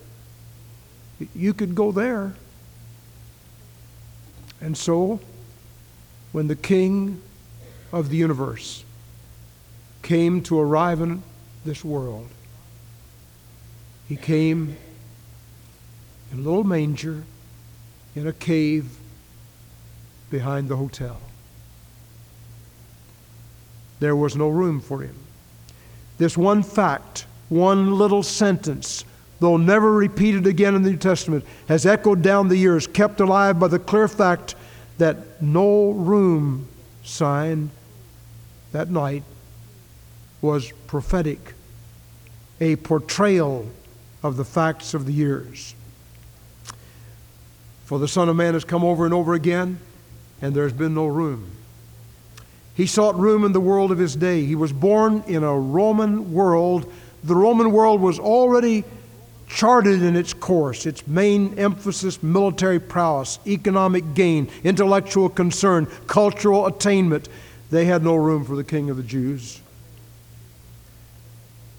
You 1.34 1.54
could 1.54 1.74
go 1.74 1.92
there. 1.92 2.34
And 4.60 4.76
so, 4.76 5.20
when 6.32 6.48
the 6.48 6.56
King 6.56 7.22
of 7.92 8.08
the 8.08 8.16
universe 8.16 8.84
came 10.02 10.42
to 10.44 10.58
arrive 10.58 11.00
in 11.00 11.22
this 11.64 11.84
world, 11.84 12.28
he 14.08 14.16
came 14.16 14.76
in 16.32 16.38
a 16.38 16.42
little 16.42 16.64
manger 16.64 17.24
in 18.14 18.26
a 18.26 18.32
cave 18.32 18.96
behind 20.30 20.68
the 20.68 20.76
hotel. 20.76 21.20
There 24.00 24.16
was 24.16 24.36
no 24.36 24.48
room 24.48 24.80
for 24.80 25.00
him. 25.00 25.14
This 26.18 26.36
one 26.36 26.62
fact, 26.62 27.26
one 27.48 27.96
little 27.98 28.22
sentence, 28.22 29.04
though 29.40 29.56
never 29.56 29.92
repeated 29.92 30.46
again 30.46 30.74
in 30.74 30.82
the 30.82 30.90
New 30.90 30.96
Testament, 30.96 31.44
has 31.68 31.86
echoed 31.86 32.22
down 32.22 32.48
the 32.48 32.56
years, 32.56 32.86
kept 32.86 33.20
alive 33.20 33.58
by 33.58 33.68
the 33.68 33.78
clear 33.78 34.08
fact 34.08 34.54
that 34.98 35.42
no 35.42 35.90
room 35.90 36.68
sign 37.04 37.70
that 38.72 38.90
night 38.90 39.22
was 40.40 40.72
prophetic, 40.86 41.54
a 42.60 42.76
portrayal 42.76 43.70
of 44.22 44.36
the 44.36 44.44
facts 44.44 44.94
of 44.94 45.06
the 45.06 45.12
years. 45.12 45.74
For 47.84 47.98
the 47.98 48.08
Son 48.08 48.28
of 48.28 48.36
Man 48.36 48.54
has 48.54 48.64
come 48.64 48.84
over 48.84 49.04
and 49.04 49.14
over 49.14 49.34
again, 49.34 49.78
and 50.40 50.54
there's 50.54 50.72
been 50.72 50.94
no 50.94 51.06
room. 51.06 51.50
He 52.74 52.86
sought 52.86 53.18
room 53.18 53.44
in 53.44 53.52
the 53.52 53.60
world 53.60 53.90
of 53.90 53.98
his 53.98 54.14
day. 54.14 54.44
He 54.44 54.54
was 54.54 54.72
born 54.72 55.24
in 55.26 55.42
a 55.42 55.58
Roman 55.58 56.32
world. 56.32 56.92
The 57.24 57.34
Roman 57.34 57.72
world 57.72 58.00
was 58.00 58.18
already 58.18 58.84
charted 59.48 60.02
in 60.02 60.16
its 60.16 60.34
course, 60.34 60.86
its 60.86 61.06
main 61.06 61.58
emphasis 61.58 62.22
military 62.22 62.78
prowess, 62.78 63.38
economic 63.46 64.14
gain, 64.14 64.48
intellectual 64.62 65.28
concern, 65.28 65.86
cultural 66.06 66.66
attainment. 66.66 67.28
They 67.70 67.86
had 67.86 68.04
no 68.04 68.14
room 68.14 68.44
for 68.44 68.56
the 68.56 68.64
king 68.64 68.90
of 68.90 68.96
the 68.96 69.02
Jews. 69.02 69.60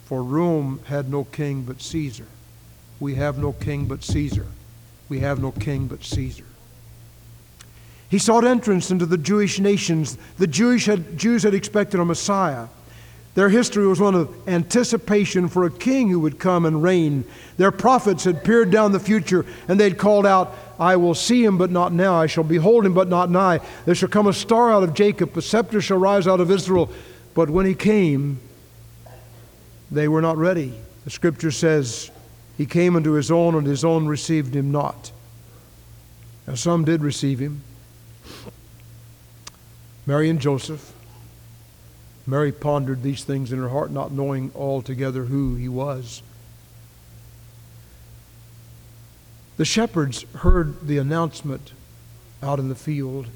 For 0.06 0.24
Rome 0.24 0.80
had 0.86 1.12
no 1.12 1.26
king 1.26 1.64
but 1.64 1.82
Caesar. 1.82 2.26
We 3.00 3.16
have 3.16 3.38
no 3.38 3.52
king 3.52 3.86
but 3.86 4.04
Caesar. 4.04 4.48
We 5.10 5.20
have 5.20 5.42
no 5.42 5.52
king 5.52 5.88
but 5.88 6.04
Caesar. 6.04 6.46
He 8.10 8.20
sought 8.20 8.46
entrance 8.46 8.90
into 8.90 9.06
the 9.06 9.18
Jewish 9.18 9.60
nations. 9.60 10.18
The 10.38 10.48
Jewish 10.48 10.86
had, 10.86 11.18
Jews 11.18 11.44
had 11.44 11.54
expected 11.54 12.00
a 12.00 12.06
Messiah. 12.06 12.68
Their 13.36 13.50
history 13.50 13.86
was 13.86 14.00
one 14.00 14.16
of 14.16 14.36
anticipation 14.48 15.48
for 15.48 15.66
a 15.66 15.72
king 15.72 16.10
who 16.10 16.20
would 16.22 16.40
come 16.40 16.66
and 16.66 16.82
reign. 16.82 17.24
Their 17.58 17.72
prophets 17.72 18.24
had 18.24 18.44
peered 18.44 18.72
down 18.72 18.94
the 18.94 19.00
future 19.00 19.46
and 19.68 19.80
they'd 19.80 19.98
called 19.98 20.26
out, 20.26 20.56
I 20.80 20.96
will 20.96 21.14
see 21.14 21.44
him, 21.44 21.58
but 21.58 21.70
not 21.70 21.92
now. 21.92 22.16
I 22.16 22.28
shall 22.28 22.44
behold 22.44 22.86
him, 22.86 22.94
but 22.94 23.08
not 23.08 23.30
nigh. 23.30 23.60
There 23.86 23.94
shall 23.94 24.10
come 24.10 24.28
a 24.28 24.34
star 24.34 24.72
out 24.72 24.84
of 24.84 24.94
Jacob, 24.94 25.38
a 25.38 25.42
scepter 25.42 25.82
shall 25.82 25.98
rise 25.98 26.28
out 26.28 26.40
of 26.40 26.50
Israel. 26.50 26.90
But 27.36 27.50
when 27.50 27.66
he 27.66 27.76
came, 27.76 28.40
they 29.92 30.08
were 30.08 30.22
not 30.22 30.38
ready. 30.38 30.74
The 31.04 31.12
scripture 31.12 31.52
says, 31.52 32.10
he 32.58 32.66
came 32.66 32.96
unto 32.96 33.12
his 33.12 33.30
own, 33.30 33.54
and 33.54 33.68
his 33.68 33.86
own 33.86 34.08
received 34.08 34.56
him 34.56 34.72
not. 34.72 35.12
Now, 36.48 36.56
some 36.56 36.86
did 36.86 37.04
receive 37.04 37.38
him. 37.38 37.62
Mary 40.06 40.30
and 40.30 40.40
Joseph. 40.40 40.94
Mary 42.26 42.52
pondered 42.52 43.04
these 43.04 43.24
things 43.24 43.54
in 43.54 43.60
her 43.60 43.70
heart, 43.70 43.90
not 43.90 44.12
knowing 44.12 44.52
altogether 44.54 45.26
who 45.26 45.56
he 45.56 45.70
was. 45.70 46.22
The 49.56 49.66
shepherds 49.66 50.24
heard 50.36 50.88
the 50.88 50.98
announcement 50.98 51.72
out 52.44 52.60
in 52.60 52.70
the 52.70 52.76
field. 52.76 53.28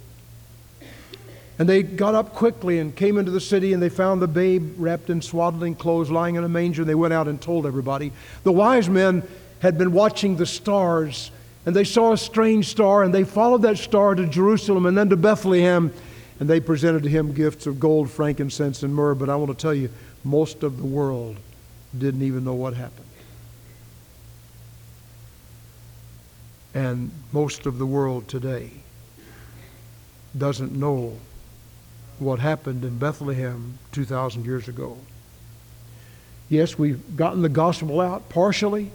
And 1.58 1.68
they 1.68 1.84
got 1.84 2.16
up 2.16 2.34
quickly 2.34 2.80
and 2.80 2.96
came 2.96 3.18
into 3.18 3.32
the 3.32 3.42
city, 3.42 3.74
and 3.74 3.82
they 3.82 3.90
found 3.90 4.22
the 4.22 4.28
babe 4.28 4.74
wrapped 4.78 5.10
in 5.10 5.22
swaddling 5.22 5.76
clothes 5.76 6.10
lying 6.10 6.36
in 6.36 6.44
a 6.44 6.50
manger, 6.50 6.82
and 6.82 6.90
they 6.90 6.96
went 6.96 7.14
out 7.14 7.28
and 7.28 7.42
told 7.42 7.66
everybody. 7.66 8.12
The 8.44 8.52
wise 8.52 8.90
men 8.90 9.24
had 9.60 9.78
been 9.78 9.92
watching 9.94 10.38
the 10.38 10.46
stars, 10.46 11.32
and 11.66 11.76
they 11.76 11.84
saw 11.84 12.14
a 12.14 12.18
strange 12.18 12.68
star, 12.68 13.04
and 13.04 13.14
they 13.14 13.24
followed 13.24 13.62
that 13.64 13.78
star 13.78 14.16
to 14.16 14.26
Jerusalem 14.26 14.86
and 14.86 14.98
then 14.98 15.10
to 15.10 15.18
Bethlehem, 15.18 15.94
and 16.40 16.50
they 16.50 16.60
presented 16.60 17.04
to 17.04 17.10
him 17.10 17.34
gifts 17.34 17.68
of 17.68 17.80
gold, 17.80 18.10
frankincense, 18.10 18.82
and 18.84 18.94
myrrh. 18.96 19.14
But 19.14 19.30
I 19.30 19.36
want 19.36 19.52
to 19.52 19.62
tell 19.62 19.74
you, 19.74 19.90
most 20.24 20.64
of 20.64 20.78
the 20.78 20.86
world 20.86 21.38
didn't 21.98 22.24
even 22.24 22.44
know 22.44 22.54
what 22.54 22.74
happened. 22.74 23.06
And 26.74 27.12
most 27.32 27.66
of 27.66 27.78
the 27.78 27.86
world 27.86 28.28
today 28.28 28.72
doesn't 30.38 30.72
know 30.72 31.18
what 32.18 32.40
happened 32.40 32.86
in 32.86 32.98
Bethlehem 32.98 33.78
2,000 33.92 34.46
years 34.46 34.68
ago. 34.68 34.98
Yes, 36.50 36.78
we've 36.78 37.16
gotten 37.16 37.42
the 37.42 37.50
gospel 37.50 38.00
out 38.00 38.30
partially, 38.30 38.92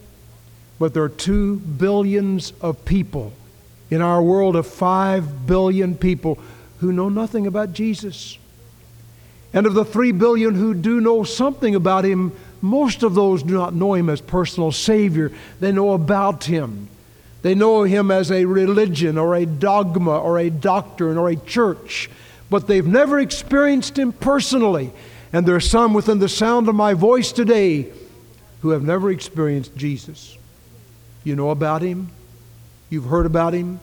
but 0.78 0.94
there 0.94 1.02
are 1.02 1.08
two 1.08 1.56
billions 1.56 2.52
of 2.60 2.84
people 2.84 3.32
in 3.90 4.02
our 4.02 4.22
world 4.22 4.56
of 4.56 4.66
five 4.66 5.46
billion 5.46 5.94
people 5.96 6.38
who 6.80 6.92
know 6.92 7.08
nothing 7.08 7.46
about 7.46 7.72
Jesus. 7.72 8.38
And 9.52 9.66
of 9.66 9.74
the 9.74 9.84
three 9.84 10.12
billion 10.12 10.54
who 10.54 10.74
do 10.74 11.00
know 11.00 11.24
something 11.24 11.74
about 11.74 12.04
him, 12.04 12.32
most 12.60 13.02
of 13.02 13.14
those 13.14 13.42
do 13.42 13.54
not 13.54 13.74
know 13.74 13.94
him 13.94 14.10
as 14.10 14.20
personal 14.20 14.72
Savior. 14.72 15.32
They 15.60 15.72
know 15.72 15.92
about 15.92 16.44
him. 16.44 16.88
They 17.42 17.54
know 17.54 17.84
him 17.84 18.10
as 18.10 18.30
a 18.32 18.44
religion 18.44 19.16
or 19.16 19.34
a 19.34 19.46
dogma 19.46 20.18
or 20.18 20.38
a 20.38 20.50
doctrine 20.50 21.16
or 21.16 21.28
a 21.28 21.36
church, 21.36 22.10
but 22.50 22.66
they've 22.66 22.86
never 22.86 23.20
experienced 23.20 23.98
him 23.98 24.12
personally. 24.12 24.92
And 25.32 25.46
there 25.46 25.54
are 25.54 25.60
some 25.60 25.94
within 25.94 26.18
the 26.18 26.28
sound 26.28 26.68
of 26.68 26.74
my 26.74 26.94
voice 26.94 27.30
today 27.30 27.92
who 28.62 28.70
have 28.70 28.82
never 28.82 29.10
experienced 29.10 29.76
Jesus. 29.76 30.36
You 31.26 31.36
know 31.36 31.50
about 31.50 31.82
him, 31.82 32.10
you've 32.88 33.06
heard 33.06 33.26
about 33.26 33.52
him, 33.52 33.80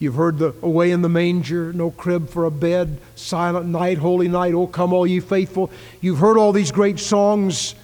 You've 0.00 0.14
heard 0.14 0.38
the 0.38 0.54
away 0.62 0.92
in 0.92 1.02
the 1.02 1.10
manger, 1.10 1.74
no 1.74 1.90
crib 1.90 2.30
for 2.30 2.46
a 2.46 2.50
bed, 2.50 2.98
silent 3.16 3.66
night, 3.66 3.98
holy 3.98 4.28
night, 4.28 4.54
oh 4.54 4.66
come 4.66 4.94
all 4.94 5.06
ye 5.06 5.20
faithful. 5.20 5.70
You've 6.00 6.18
heard 6.18 6.38
all 6.38 6.52
these 6.52 6.72
great 6.72 6.98
songs. 6.98 7.74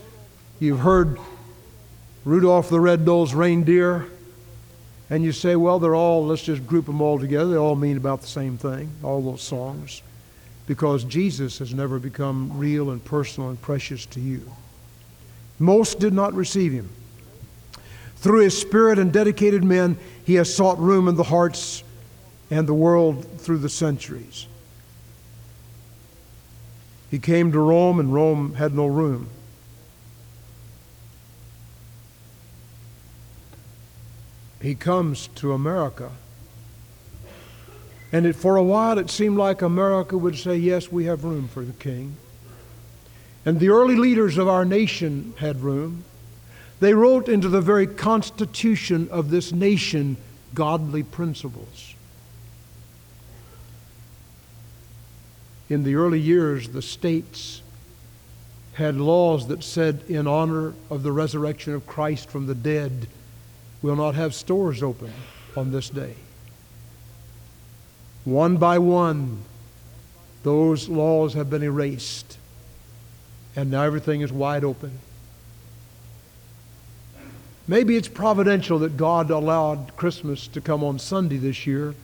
You've 0.58 0.80
heard 0.80 1.18
Rudolph 2.24 2.70
the 2.70 2.80
Red-Nosed 2.80 3.34
Reindeer. 3.34 4.06
And 5.10 5.22
you 5.22 5.32
say, 5.32 5.56
well, 5.56 5.78
they're 5.78 5.94
all, 5.94 6.26
let's 6.26 6.42
just 6.42 6.66
group 6.66 6.86
them 6.86 7.02
all 7.02 7.18
together. 7.18 7.50
They 7.50 7.58
all 7.58 7.76
mean 7.76 7.98
about 7.98 8.22
the 8.22 8.28
same 8.28 8.56
thing, 8.56 8.90
all 9.02 9.20
those 9.20 9.42
songs. 9.42 10.00
Because 10.66 11.04
Jesus 11.04 11.58
has 11.58 11.74
never 11.74 11.98
become 11.98 12.58
real 12.58 12.90
and 12.90 13.04
personal 13.04 13.50
and 13.50 13.60
precious 13.60 14.06
to 14.06 14.20
you. 14.20 14.50
Most 15.58 16.00
did 16.00 16.14
not 16.14 16.32
receive 16.32 16.72
him. 16.72 16.88
Through 18.16 18.40
his 18.40 18.58
spirit 18.58 18.98
and 18.98 19.12
dedicated 19.12 19.62
men, 19.62 19.98
he 20.24 20.34
has 20.34 20.52
sought 20.52 20.78
room 20.78 21.08
in 21.08 21.16
the 21.16 21.22
hearts 21.22 21.84
and 22.50 22.66
the 22.66 22.74
world 22.74 23.24
through 23.40 23.58
the 23.58 23.68
centuries. 23.68 24.46
He 27.10 27.18
came 27.18 27.52
to 27.52 27.60
Rome, 27.60 28.00
and 28.00 28.12
Rome 28.12 28.54
had 28.54 28.74
no 28.74 28.86
room. 28.86 29.28
He 34.60 34.74
comes 34.74 35.28
to 35.36 35.52
America. 35.52 36.10
And 38.12 38.26
it, 38.26 38.34
for 38.34 38.56
a 38.56 38.62
while, 38.62 38.98
it 38.98 39.10
seemed 39.10 39.36
like 39.36 39.62
America 39.62 40.16
would 40.16 40.36
say, 40.36 40.56
Yes, 40.56 40.90
we 40.90 41.04
have 41.04 41.24
room 41.24 41.48
for 41.48 41.64
the 41.64 41.72
king. 41.72 42.16
And 43.44 43.60
the 43.60 43.68
early 43.68 43.94
leaders 43.94 44.38
of 44.38 44.48
our 44.48 44.64
nation 44.64 45.34
had 45.38 45.62
room. 45.62 46.04
They 46.80 46.94
wrote 46.94 47.28
into 47.28 47.48
the 47.48 47.60
very 47.60 47.86
constitution 47.86 49.08
of 49.10 49.30
this 49.30 49.52
nation 49.52 50.16
godly 50.54 51.02
principles. 51.02 51.96
in 55.68 55.82
the 55.82 55.96
early 55.96 56.20
years, 56.20 56.68
the 56.68 56.82
states 56.82 57.62
had 58.74 58.96
laws 58.96 59.48
that 59.48 59.64
said, 59.64 60.02
in 60.08 60.26
honor 60.26 60.74
of 60.90 61.02
the 61.02 61.12
resurrection 61.12 61.74
of 61.74 61.86
Christ 61.86 62.28
from 62.28 62.46
the 62.46 62.54
dead, 62.54 63.08
we'll 63.82 63.96
not 63.96 64.14
have 64.14 64.34
stores 64.34 64.82
open 64.82 65.12
on 65.56 65.72
this 65.72 65.90
day. 65.90 66.14
One 68.24 68.58
by 68.58 68.78
one, 68.78 69.42
those 70.42 70.88
laws 70.88 71.34
have 71.34 71.48
been 71.48 71.62
erased, 71.62 72.38
and 73.56 73.70
now 73.70 73.82
everything 73.82 74.20
is 74.20 74.32
wide 74.32 74.62
open. 74.62 74.98
Maybe 77.68 77.96
it's 77.96 78.08
providential 78.08 78.78
that 78.80 78.96
God 78.96 79.30
allowed 79.30 79.96
Christmas 79.96 80.46
to 80.48 80.60
come 80.60 80.84
on 80.84 80.98
Sunday 80.98 81.36
this 81.36 81.66
year 81.66 81.94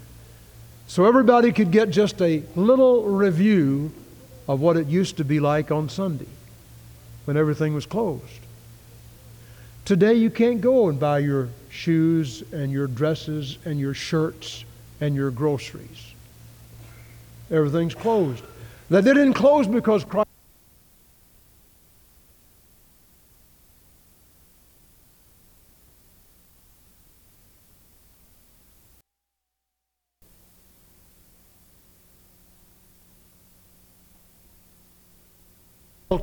so 0.88 1.04
everybody 1.04 1.52
could 1.52 1.70
get 1.70 1.90
just 1.90 2.20
a 2.20 2.42
little 2.56 3.04
review 3.04 3.92
of 4.48 4.60
what 4.60 4.76
it 4.76 4.88
used 4.88 5.18
to 5.18 5.24
be 5.24 5.38
like 5.38 5.70
on 5.70 5.88
Sunday 5.88 6.26
when 7.24 7.36
everything 7.36 7.74
was 7.74 7.86
closed. 7.86 8.40
Today 9.84 10.14
you 10.14 10.30
can't 10.30 10.60
go 10.60 10.88
and 10.88 10.98
buy 10.98 11.20
your 11.20 11.48
shoes 11.70 12.42
and 12.52 12.72
your 12.72 12.88
dresses 12.88 13.58
and 13.64 13.78
your 13.78 13.94
shirts 13.94 14.64
and 15.00 15.14
your 15.14 15.30
groceries. 15.30 16.12
Everything's 17.50 17.94
closed. 17.94 18.42
That 18.90 19.04
they 19.04 19.14
didn't 19.14 19.34
close 19.34 19.66
because 19.66 20.04
Christ 20.04 20.28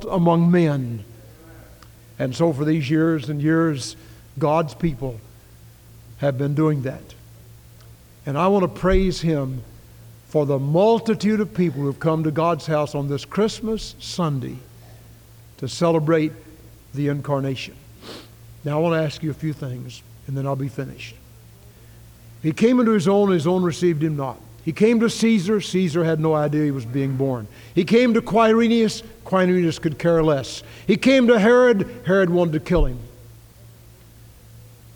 among 0.04 0.50
men. 0.50 1.04
And 2.18 2.34
so, 2.34 2.52
for 2.52 2.64
these 2.64 2.90
years 2.90 3.28
and 3.28 3.40
years, 3.40 3.96
God's 4.38 4.74
people 4.74 5.20
have 6.18 6.36
been 6.36 6.54
doing 6.54 6.82
that. 6.82 7.14
And 8.26 8.36
I 8.36 8.48
want 8.48 8.62
to 8.62 8.80
praise 8.80 9.20
Him 9.20 9.62
for 10.28 10.46
the 10.46 10.58
multitude 10.58 11.40
of 11.40 11.54
people 11.54 11.80
who 11.80 11.86
have 11.86 11.98
come 11.98 12.24
to 12.24 12.30
God's 12.30 12.66
house 12.66 12.94
on 12.94 13.08
this 13.08 13.24
Christmas 13.24 13.96
Sunday 13.98 14.56
to 15.56 15.68
celebrate 15.68 16.32
the 16.94 17.08
incarnation. 17.08 17.74
Now, 18.64 18.78
I 18.78 18.80
want 18.80 18.94
to 18.94 19.04
ask 19.04 19.22
you 19.22 19.30
a 19.30 19.34
few 19.34 19.52
things, 19.52 20.02
and 20.26 20.36
then 20.36 20.46
I'll 20.46 20.56
be 20.56 20.68
finished. 20.68 21.14
He 22.42 22.52
came 22.52 22.80
into 22.80 22.92
his 22.92 23.08
own, 23.08 23.30
his 23.30 23.46
own 23.46 23.62
received 23.62 24.02
him 24.02 24.16
not. 24.16 24.38
He 24.64 24.72
came 24.72 25.00
to 25.00 25.08
Caesar. 25.08 25.60
Caesar 25.60 26.04
had 26.04 26.20
no 26.20 26.34
idea 26.34 26.64
he 26.64 26.70
was 26.70 26.84
being 26.84 27.16
born. 27.16 27.48
He 27.74 27.84
came 27.84 28.14
to 28.14 28.20
Quirinius. 28.20 29.02
Quirinius 29.24 29.80
could 29.80 29.98
care 29.98 30.22
less. 30.22 30.62
He 30.86 30.96
came 30.96 31.26
to 31.28 31.38
Herod. 31.38 32.02
Herod 32.06 32.30
wanted 32.30 32.52
to 32.52 32.60
kill 32.60 32.84
him. 32.84 32.98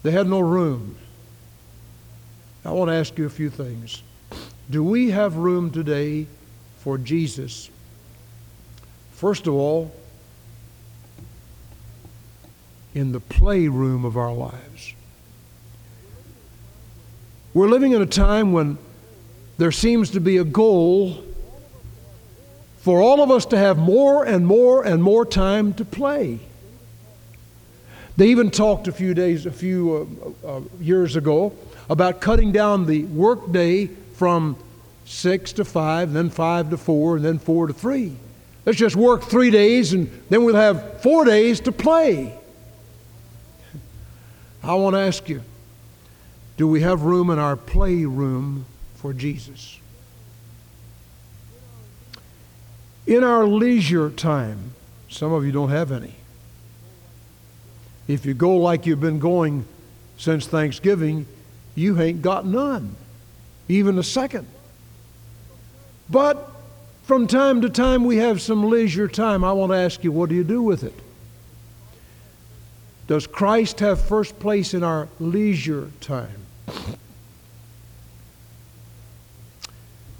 They 0.02 0.10
had 0.10 0.26
no 0.26 0.40
room. 0.40 0.96
I 2.64 2.72
want 2.72 2.90
to 2.90 2.94
ask 2.94 3.16
you 3.18 3.26
a 3.26 3.30
few 3.30 3.50
things. 3.50 4.02
Do 4.70 4.82
we 4.82 5.10
have 5.10 5.36
room 5.36 5.70
today 5.70 6.26
for 6.78 6.98
Jesus? 6.98 7.70
First 9.12 9.46
of 9.46 9.54
all, 9.54 9.94
in 12.94 13.12
the 13.12 13.20
playroom 13.20 14.04
of 14.04 14.16
our 14.16 14.32
lives. 14.32 14.94
We're 17.52 17.68
living 17.68 17.92
in 17.92 18.00
a 18.00 18.06
time 18.06 18.52
when 18.52 18.78
there 19.56 19.72
seems 19.72 20.10
to 20.10 20.20
be 20.20 20.36
a 20.38 20.44
goal 20.44 21.24
for 22.78 23.00
all 23.00 23.22
of 23.22 23.30
us 23.30 23.46
to 23.46 23.56
have 23.56 23.78
more 23.78 24.24
and 24.24 24.46
more 24.46 24.84
and 24.84 25.02
more 25.02 25.24
time 25.24 25.72
to 25.74 25.84
play. 25.84 26.38
They 28.16 28.28
even 28.28 28.50
talked 28.50 28.88
a 28.88 28.92
few 28.92 29.14
days, 29.14 29.46
a 29.46 29.50
few 29.50 30.34
uh, 30.44 30.48
uh, 30.48 30.60
years 30.80 31.16
ago, 31.16 31.52
about 31.88 32.20
cutting 32.20 32.52
down 32.52 32.86
the 32.86 33.04
workday 33.04 33.86
from 33.86 34.56
six 35.04 35.52
to 35.54 35.64
five, 35.64 36.12
then 36.12 36.30
five 36.30 36.70
to 36.70 36.76
four, 36.76 37.16
and 37.16 37.24
then 37.24 37.38
four 37.38 37.66
to 37.66 37.72
three. 37.72 38.16
Let's 38.64 38.78
just 38.78 38.96
work 38.96 39.24
three 39.24 39.50
days, 39.50 39.92
and 39.92 40.10
then 40.30 40.44
we'll 40.44 40.54
have 40.54 41.02
four 41.02 41.24
days 41.24 41.60
to 41.60 41.72
play. 41.72 42.38
I 44.62 44.74
want 44.74 44.94
to 44.94 45.00
ask 45.00 45.28
you 45.28 45.42
do 46.56 46.68
we 46.68 46.82
have 46.82 47.02
room 47.02 47.30
in 47.30 47.38
our 47.38 47.56
playroom 47.56 48.64
for 49.04 49.12
Jesus. 49.12 49.78
In 53.06 53.22
our 53.22 53.44
leisure 53.46 54.08
time, 54.08 54.72
some 55.10 55.30
of 55.30 55.44
you 55.44 55.52
don't 55.52 55.68
have 55.68 55.92
any. 55.92 56.14
If 58.08 58.24
you 58.24 58.32
go 58.32 58.56
like 58.56 58.86
you've 58.86 59.02
been 59.02 59.18
going 59.18 59.66
since 60.16 60.46
Thanksgiving, 60.46 61.26
you 61.74 62.00
ain't 62.00 62.22
got 62.22 62.46
none, 62.46 62.96
even 63.68 63.98
a 63.98 64.02
second. 64.02 64.46
But 66.08 66.50
from 67.02 67.26
time 67.26 67.60
to 67.60 67.68
time, 67.68 68.06
we 68.06 68.16
have 68.16 68.40
some 68.40 68.70
leisure 68.70 69.06
time. 69.06 69.44
I 69.44 69.52
want 69.52 69.70
to 69.72 69.76
ask 69.76 70.02
you, 70.02 70.12
what 70.12 70.30
do 70.30 70.34
you 70.34 70.44
do 70.44 70.62
with 70.62 70.82
it? 70.82 70.98
Does 73.06 73.26
Christ 73.26 73.80
have 73.80 74.00
first 74.00 74.38
place 74.38 74.72
in 74.72 74.82
our 74.82 75.08
leisure 75.20 75.90
time? 76.00 76.46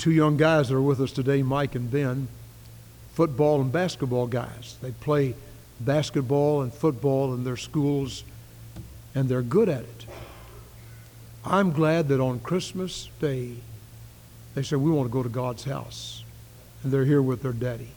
Two 0.04 0.12
young 0.12 0.36
guys 0.36 0.68
that 0.68 0.74
are 0.74 0.82
with 0.82 1.00
us 1.00 1.12
today, 1.12 1.42
Mike 1.42 1.74
and 1.74 1.90
Ben, 1.90 2.28
football 3.14 3.62
and 3.62 3.72
basketball 3.72 4.26
guys. 4.26 4.76
They 4.82 4.90
play 4.90 5.34
basketball 5.80 6.60
and 6.60 6.70
football 6.74 7.32
in 7.32 7.42
their 7.42 7.56
schools, 7.56 8.22
and 9.14 9.30
they're 9.30 9.40
good 9.40 9.70
at 9.70 9.80
it. 9.80 10.06
I'm 11.42 11.72
glad 11.72 12.08
that 12.08 12.20
on 12.20 12.40
Christmas 12.40 13.08
Day, 13.18 13.52
they 14.54 14.62
said, 14.62 14.76
We 14.76 14.90
want 14.90 15.08
to 15.08 15.10
go 15.10 15.22
to 15.22 15.28
God's 15.30 15.64
house. 15.64 16.22
And 16.82 16.92
they're 16.92 17.06
here 17.06 17.22
with 17.22 17.40
their 17.40 17.54
daddy. 17.54 17.88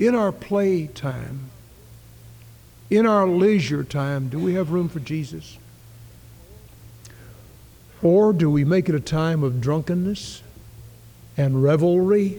In 0.00 0.16
our 0.16 0.32
play 0.32 0.88
time, 0.88 1.50
in 2.90 3.06
our 3.06 3.28
leisure 3.28 3.84
time, 3.84 4.28
do 4.28 4.40
we 4.40 4.54
have 4.54 4.72
room 4.72 4.88
for 4.88 4.98
Jesus? 4.98 5.58
Or 8.04 8.34
do 8.34 8.50
we 8.50 8.66
make 8.66 8.90
it 8.90 8.94
a 8.94 9.00
time 9.00 9.42
of 9.42 9.62
drunkenness 9.62 10.42
and 11.38 11.62
revelry? 11.62 12.38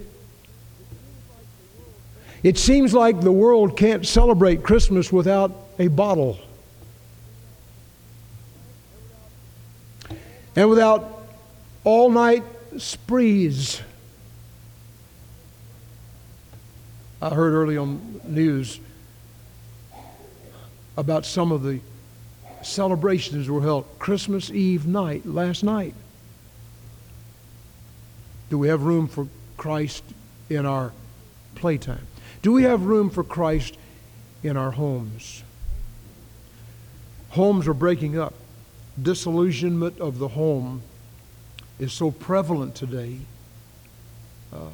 It 2.43 2.59
seems 2.59 2.93
like 2.93 3.21
the 3.21 3.31
world 3.31 3.75
can't 3.75 4.05
celebrate 4.05 4.61
Christmas 4.61 5.11
without 5.11 5.51
a 5.79 5.87
bottle. 5.87 6.37
And 10.55 10.69
without 10.69 11.27
all 11.83 12.11
night 12.11 12.43
sprees. 12.77 13.81
I 17.19 17.29
heard 17.31 17.53
early 17.53 17.75
on 17.75 18.21
news 18.23 18.79
about 20.95 21.25
some 21.25 21.51
of 21.51 21.63
the 21.63 21.79
celebrations 22.65 23.49
were 23.49 23.61
held 23.61 23.85
Christmas 23.99 24.49
Eve 24.49 24.85
night, 24.87 25.25
last 25.25 25.63
night. 25.63 25.93
Do 28.49 28.57
we 28.57 28.67
have 28.67 28.83
room 28.83 29.07
for 29.07 29.27
Christ 29.57 30.03
in 30.49 30.65
our 30.65 30.91
playtime? 31.55 32.05
Do 32.41 32.51
we 32.51 32.63
have 32.63 32.83
room 32.83 33.09
for 33.09 33.23
Christ 33.23 33.77
in 34.43 34.57
our 34.57 34.71
homes? 34.71 35.43
Homes 37.29 37.67
are 37.67 37.73
breaking 37.73 38.17
up. 38.17 38.33
Disillusionment 39.01 39.99
of 39.99 40.19
the 40.19 40.29
home 40.29 40.81
is 41.79 41.91
so 41.91 42.11
prevalent 42.11 42.75
today. 42.75 43.17
Uh, 44.53 44.69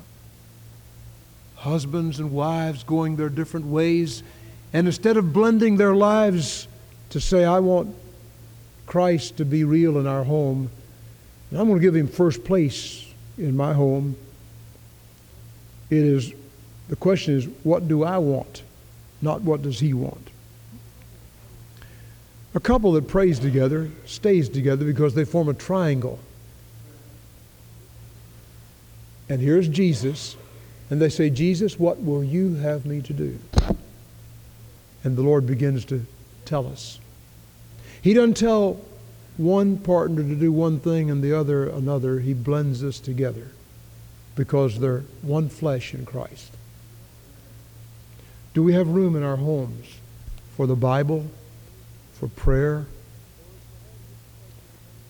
husbands 1.55 2.19
and 2.19 2.31
wives 2.31 2.83
going 2.83 3.15
their 3.15 3.29
different 3.29 3.65
ways, 3.65 4.21
and 4.73 4.85
instead 4.87 5.17
of 5.17 5.33
blending 5.33 5.77
their 5.77 5.95
lives 5.95 6.67
to 7.11 7.19
say, 7.19 7.45
I 7.45 7.59
want 7.59 7.95
Christ 8.87 9.37
to 9.37 9.45
be 9.45 9.63
real 9.63 9.97
in 9.99 10.07
our 10.07 10.23
home, 10.23 10.69
and 11.49 11.59
I'm 11.59 11.67
going 11.67 11.79
to 11.79 11.83
give 11.83 11.95
him 11.95 12.07
first 12.07 12.43
place 12.43 13.05
in 13.37 13.55
my 13.55 13.73
home. 13.73 14.15
It 15.89 16.03
is 16.03 16.33
the 16.89 16.95
question 16.97 17.37
is, 17.37 17.45
what 17.63 17.87
do 17.87 18.03
I 18.03 18.17
want? 18.17 18.63
Not 19.21 19.41
what 19.41 19.61
does 19.61 19.79
he 19.79 19.93
want? 19.93 20.27
A 22.53 22.59
couple 22.59 22.91
that 22.93 23.07
prays 23.07 23.39
together 23.39 23.89
stays 24.05 24.49
together 24.49 24.83
because 24.83 25.15
they 25.15 25.23
form 25.23 25.47
a 25.47 25.53
triangle. 25.53 26.19
And 29.29 29.39
here's 29.39 29.69
Jesus, 29.69 30.35
and 30.89 31.01
they 31.01 31.07
say, 31.07 31.29
Jesus, 31.29 31.79
what 31.79 32.03
will 32.03 32.25
you 32.25 32.55
have 32.55 32.85
me 32.85 33.01
to 33.03 33.13
do? 33.13 33.39
And 35.05 35.15
the 35.15 35.21
Lord 35.21 35.47
begins 35.47 35.85
to 35.85 36.05
tell 36.51 36.67
us. 36.67 36.99
He 38.01 38.13
doesn't 38.13 38.35
tell 38.35 38.81
one 39.37 39.77
partner 39.77 40.21
to 40.21 40.35
do 40.35 40.51
one 40.51 40.81
thing 40.81 41.09
and 41.09 41.23
the 41.23 41.33
other 41.33 41.69
another. 41.69 42.19
He 42.19 42.33
blends 42.33 42.83
us 42.83 42.99
together 42.99 43.47
because 44.35 44.77
they're 44.77 45.05
one 45.21 45.47
flesh 45.47 45.93
in 45.93 46.05
Christ. 46.05 46.51
Do 48.53 48.63
we 48.63 48.73
have 48.73 48.89
room 48.89 49.15
in 49.15 49.23
our 49.23 49.37
homes 49.37 49.85
for 50.57 50.67
the 50.67 50.75
Bible, 50.75 51.25
for 52.15 52.27
prayer? 52.27 52.85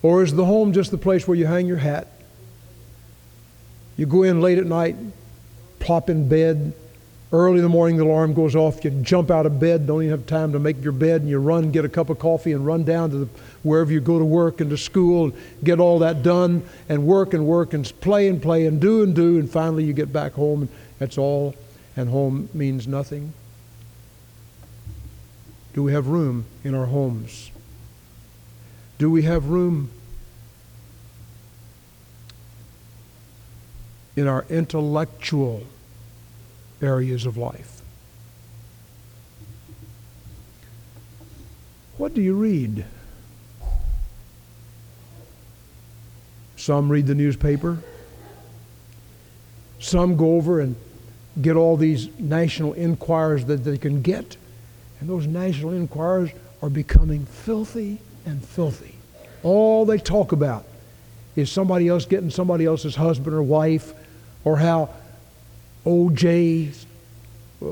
Or 0.04 0.22
is 0.22 0.36
the 0.36 0.46
home 0.46 0.74
just 0.74 0.92
the 0.92 0.98
place 1.00 1.28
where 1.28 1.36
you 1.36 1.48
hang 1.48 1.66
your 1.66 1.78
hat? 1.78 2.08
You 3.98 4.06
go 4.06 4.22
in 4.22 4.42
late 4.42 4.60
at 4.60 4.68
night, 4.68 4.96
plop 5.80 6.08
in 6.08 6.30
bed, 6.30 6.74
Early 7.34 7.58
in 7.58 7.64
the 7.64 7.70
morning, 7.70 7.96
the 7.96 8.04
alarm 8.04 8.34
goes 8.34 8.58
off. 8.58 8.84
You 8.84 8.92
jump 8.92 9.32
out 9.32 9.46
of 9.46 9.58
bed, 9.58 9.88
don't 9.88 10.04
even 10.04 10.12
have 10.12 10.26
time 10.26 10.52
to 10.52 10.60
make 10.60 10.84
your 10.84 10.92
bed, 10.92 11.22
and 11.22 11.30
you 11.30 11.40
run, 11.40 11.72
get 11.72 11.86
a 11.86 11.90
cup 11.90 12.10
of 12.10 12.20
coffee, 12.20 12.52
and 12.52 12.66
run 12.66 12.84
down 12.84 13.10
to 13.12 13.18
the, 13.20 13.30
wherever 13.64 13.90
you 13.90 14.02
go 14.02 14.20
to 14.20 14.26
work 14.26 14.60
and 14.60 14.70
to 14.70 14.78
school, 14.78 15.26
and 15.26 15.34
get 15.64 15.80
all 15.80 16.00
that 16.00 16.24
done, 16.24 16.62
and 16.90 17.08
work 17.08 17.34
and 17.34 17.46
work, 17.46 17.74
and 17.74 17.90
play 18.02 18.28
and 18.28 18.42
play, 18.42 18.66
and 18.66 18.82
do 18.82 19.02
and 19.02 19.16
do, 19.16 19.40
and 19.40 19.50
finally 19.50 19.86
you 19.86 19.94
get 19.94 20.12
back 20.12 20.34
home, 20.34 20.64
and 20.64 20.70
that's 21.00 21.18
all, 21.18 21.56
and 21.96 22.10
home 22.10 22.50
means 22.54 22.86
nothing. 22.86 23.32
Do 25.74 25.84
we 25.84 25.94
have 25.94 26.08
room 26.08 26.44
in 26.66 26.76
our 26.76 26.88
homes? 26.88 27.50
Do 28.98 29.10
we 29.10 29.22
have 29.22 29.46
room 29.46 29.90
in 34.18 34.28
our 34.28 34.46
intellectual 34.50 35.64
areas 36.82 37.26
of 37.26 37.38
life. 37.38 37.82
What 41.98 42.14
do 42.14 42.22
you 42.22 42.34
read? 42.34 42.86
Some 46.56 46.90
read 46.90 47.08
the 47.08 47.16
newspaper. 47.16 47.80
Some 49.80 50.16
go 50.16 50.36
over 50.36 50.60
and 50.60 50.76
get 51.42 51.56
all 51.56 51.78
these 51.78 52.10
National 52.20 52.74
Enquirers 52.74 53.46
that 53.46 53.64
they 53.64 53.78
can 53.78 54.02
get. 54.02 54.38
And 55.00 55.10
those 55.10 55.26
National 55.26 55.74
Enquirers 55.74 56.32
are 56.62 56.70
becoming 56.70 57.26
filthy 57.26 58.00
and 58.26 58.44
filthy. 58.44 58.96
All 59.44 59.86
they 59.86 59.98
talk 59.98 60.32
about 60.32 60.66
is 61.36 61.52
somebody 61.52 61.88
else 61.88 62.06
getting 62.06 62.30
somebody 62.30 62.66
else's 62.66 62.96
husband 62.96 63.36
or 63.36 63.42
wife, 63.42 63.94
or 64.44 64.58
how 64.58 64.90
O.J.'s 65.86 66.86
uh, 67.62 67.68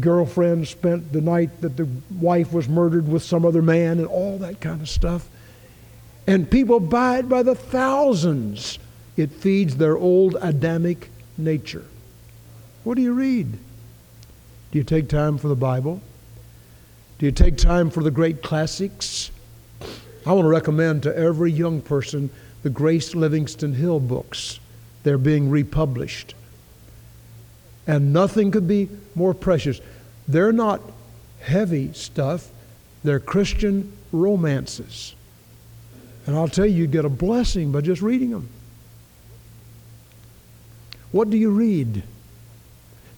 girlfriend 0.00 0.68
spent 0.68 1.12
the 1.12 1.20
night 1.20 1.60
that 1.60 1.76
the 1.76 1.88
wife 2.20 2.52
was 2.52 2.68
murdered 2.68 3.08
with 3.08 3.22
some 3.22 3.44
other 3.44 3.62
man 3.62 3.98
and 3.98 4.06
all 4.06 4.38
that 4.38 4.60
kind 4.60 4.80
of 4.80 4.88
stuff. 4.88 5.28
And 6.26 6.50
people 6.50 6.78
buy 6.78 7.18
it 7.18 7.28
by 7.28 7.42
the 7.42 7.54
thousands. 7.54 8.78
It 9.16 9.32
feeds 9.32 9.76
their 9.76 9.96
old 9.96 10.36
Adamic 10.40 11.10
nature. 11.36 11.84
What 12.84 12.96
do 12.96 13.02
you 13.02 13.12
read? 13.12 13.52
Do 14.70 14.78
you 14.78 14.84
take 14.84 15.08
time 15.08 15.38
for 15.38 15.48
the 15.48 15.56
Bible? 15.56 16.00
Do 17.18 17.26
you 17.26 17.32
take 17.32 17.56
time 17.56 17.90
for 17.90 18.02
the 18.02 18.10
great 18.10 18.42
classics? 18.42 19.30
I 20.26 20.32
want 20.32 20.44
to 20.44 20.50
recommend 20.50 21.02
to 21.04 21.16
every 21.16 21.50
young 21.50 21.80
person 21.80 22.30
the 22.62 22.70
Grace 22.70 23.14
Livingston 23.14 23.74
Hill 23.74 23.98
books. 23.98 24.60
They're 25.02 25.18
being 25.18 25.48
republished 25.50 26.34
and 27.88 28.12
nothing 28.12 28.52
could 28.52 28.68
be 28.68 28.88
more 29.16 29.34
precious. 29.34 29.80
They're 30.28 30.52
not 30.52 30.80
heavy 31.40 31.92
stuff, 31.94 32.48
they're 33.02 33.18
Christian 33.18 33.92
romances. 34.12 35.14
And 36.26 36.36
I'll 36.36 36.48
tell 36.48 36.66
you, 36.66 36.74
you 36.74 36.86
get 36.86 37.06
a 37.06 37.08
blessing 37.08 37.72
by 37.72 37.80
just 37.80 38.02
reading 38.02 38.30
them. 38.30 38.50
What 41.10 41.30
do 41.30 41.38
you 41.38 41.50
read? 41.50 42.02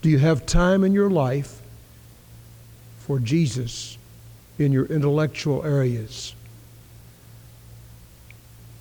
Do 0.01 0.09
you 0.09 0.19
have 0.19 0.47
time 0.47 0.85
in 0.85 0.93
your 0.93 1.11
life 1.11 1.61
for 3.01 3.19
Jesus 3.19 3.99
in 4.59 4.71
your 4.71 4.87
intellectual 4.87 5.65
areas? 5.65 6.35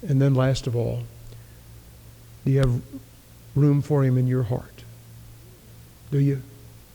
And 0.07 0.21
then, 0.21 0.35
last 0.35 0.67
of 0.67 0.75
all, 0.75 1.03
do 2.45 2.51
you 2.51 2.59
have 2.59 2.81
room 3.55 3.81
for 3.81 4.03
Him 4.03 4.17
in 4.17 4.27
your 4.27 4.43
heart? 4.43 4.78
Do 6.11 6.19
you? 6.19 6.41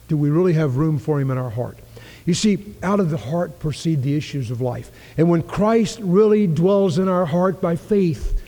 Do 0.08 0.16
we 0.16 0.30
really 0.30 0.52
have 0.54 0.76
room 0.76 0.98
for 0.98 1.20
Him 1.20 1.30
in 1.30 1.38
our 1.38 1.50
heart? 1.50 1.78
You 2.26 2.34
see, 2.34 2.74
out 2.82 3.00
of 3.00 3.10
the 3.10 3.18
heart 3.18 3.58
proceed 3.58 4.02
the 4.02 4.16
issues 4.16 4.50
of 4.50 4.60
life. 4.60 4.90
And 5.16 5.28
when 5.28 5.42
Christ 5.42 5.98
really 6.00 6.46
dwells 6.46 6.98
in 6.98 7.08
our 7.08 7.26
heart 7.26 7.60
by 7.60 7.76
faith, 7.76 8.40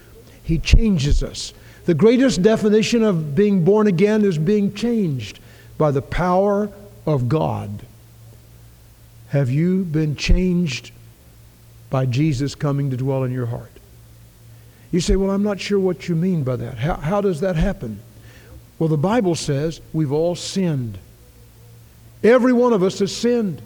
He 0.42 0.59
changes 0.59 1.22
us. 1.22 1.52
The 1.85 1.94
greatest 1.94 2.42
definition 2.42 3.02
of 3.02 3.35
being 3.35 3.64
born 3.64 3.87
again 3.87 4.24
is 4.24 4.38
being 4.38 4.74
changed 4.74 5.40
by 5.79 5.90
the 5.90 6.02
power 6.02 6.70
of 7.07 7.29
God. 7.29 7.83
Have 9.29 9.50
you 9.50 9.85
been 9.85 10.16
changed 10.16 10.90
by 11.90 12.07
Jesus 12.07 12.55
coming 12.55 12.90
to 12.90 12.96
dwell 12.96 13.24
in 13.24 13.33
your 13.33 13.46
heart? 13.46 13.72
You 14.90 15.00
say, 15.00 15.16
Well, 15.16 15.31
I'm 15.31 15.42
not 15.42 15.61
sure 15.61 15.79
what 15.79 16.09
you 16.09 16.16
mean 16.16 16.42
by 16.42 16.57
that. 16.57 16.79
How, 16.79 16.94
how 16.94 17.20
does 17.20 17.40
that 17.40 17.57
happen? 17.57 18.00
Well, 18.79 18.89
the 18.89 18.97
Bible 18.97 19.35
says 19.35 19.81
we've 19.93 20.12
all 20.12 20.35
sinned. 20.35 20.99
Every 22.23 22.53
one 22.53 22.73
of 22.73 22.83
us 22.83 22.99
has 22.99 23.15
sinned. 23.15 23.62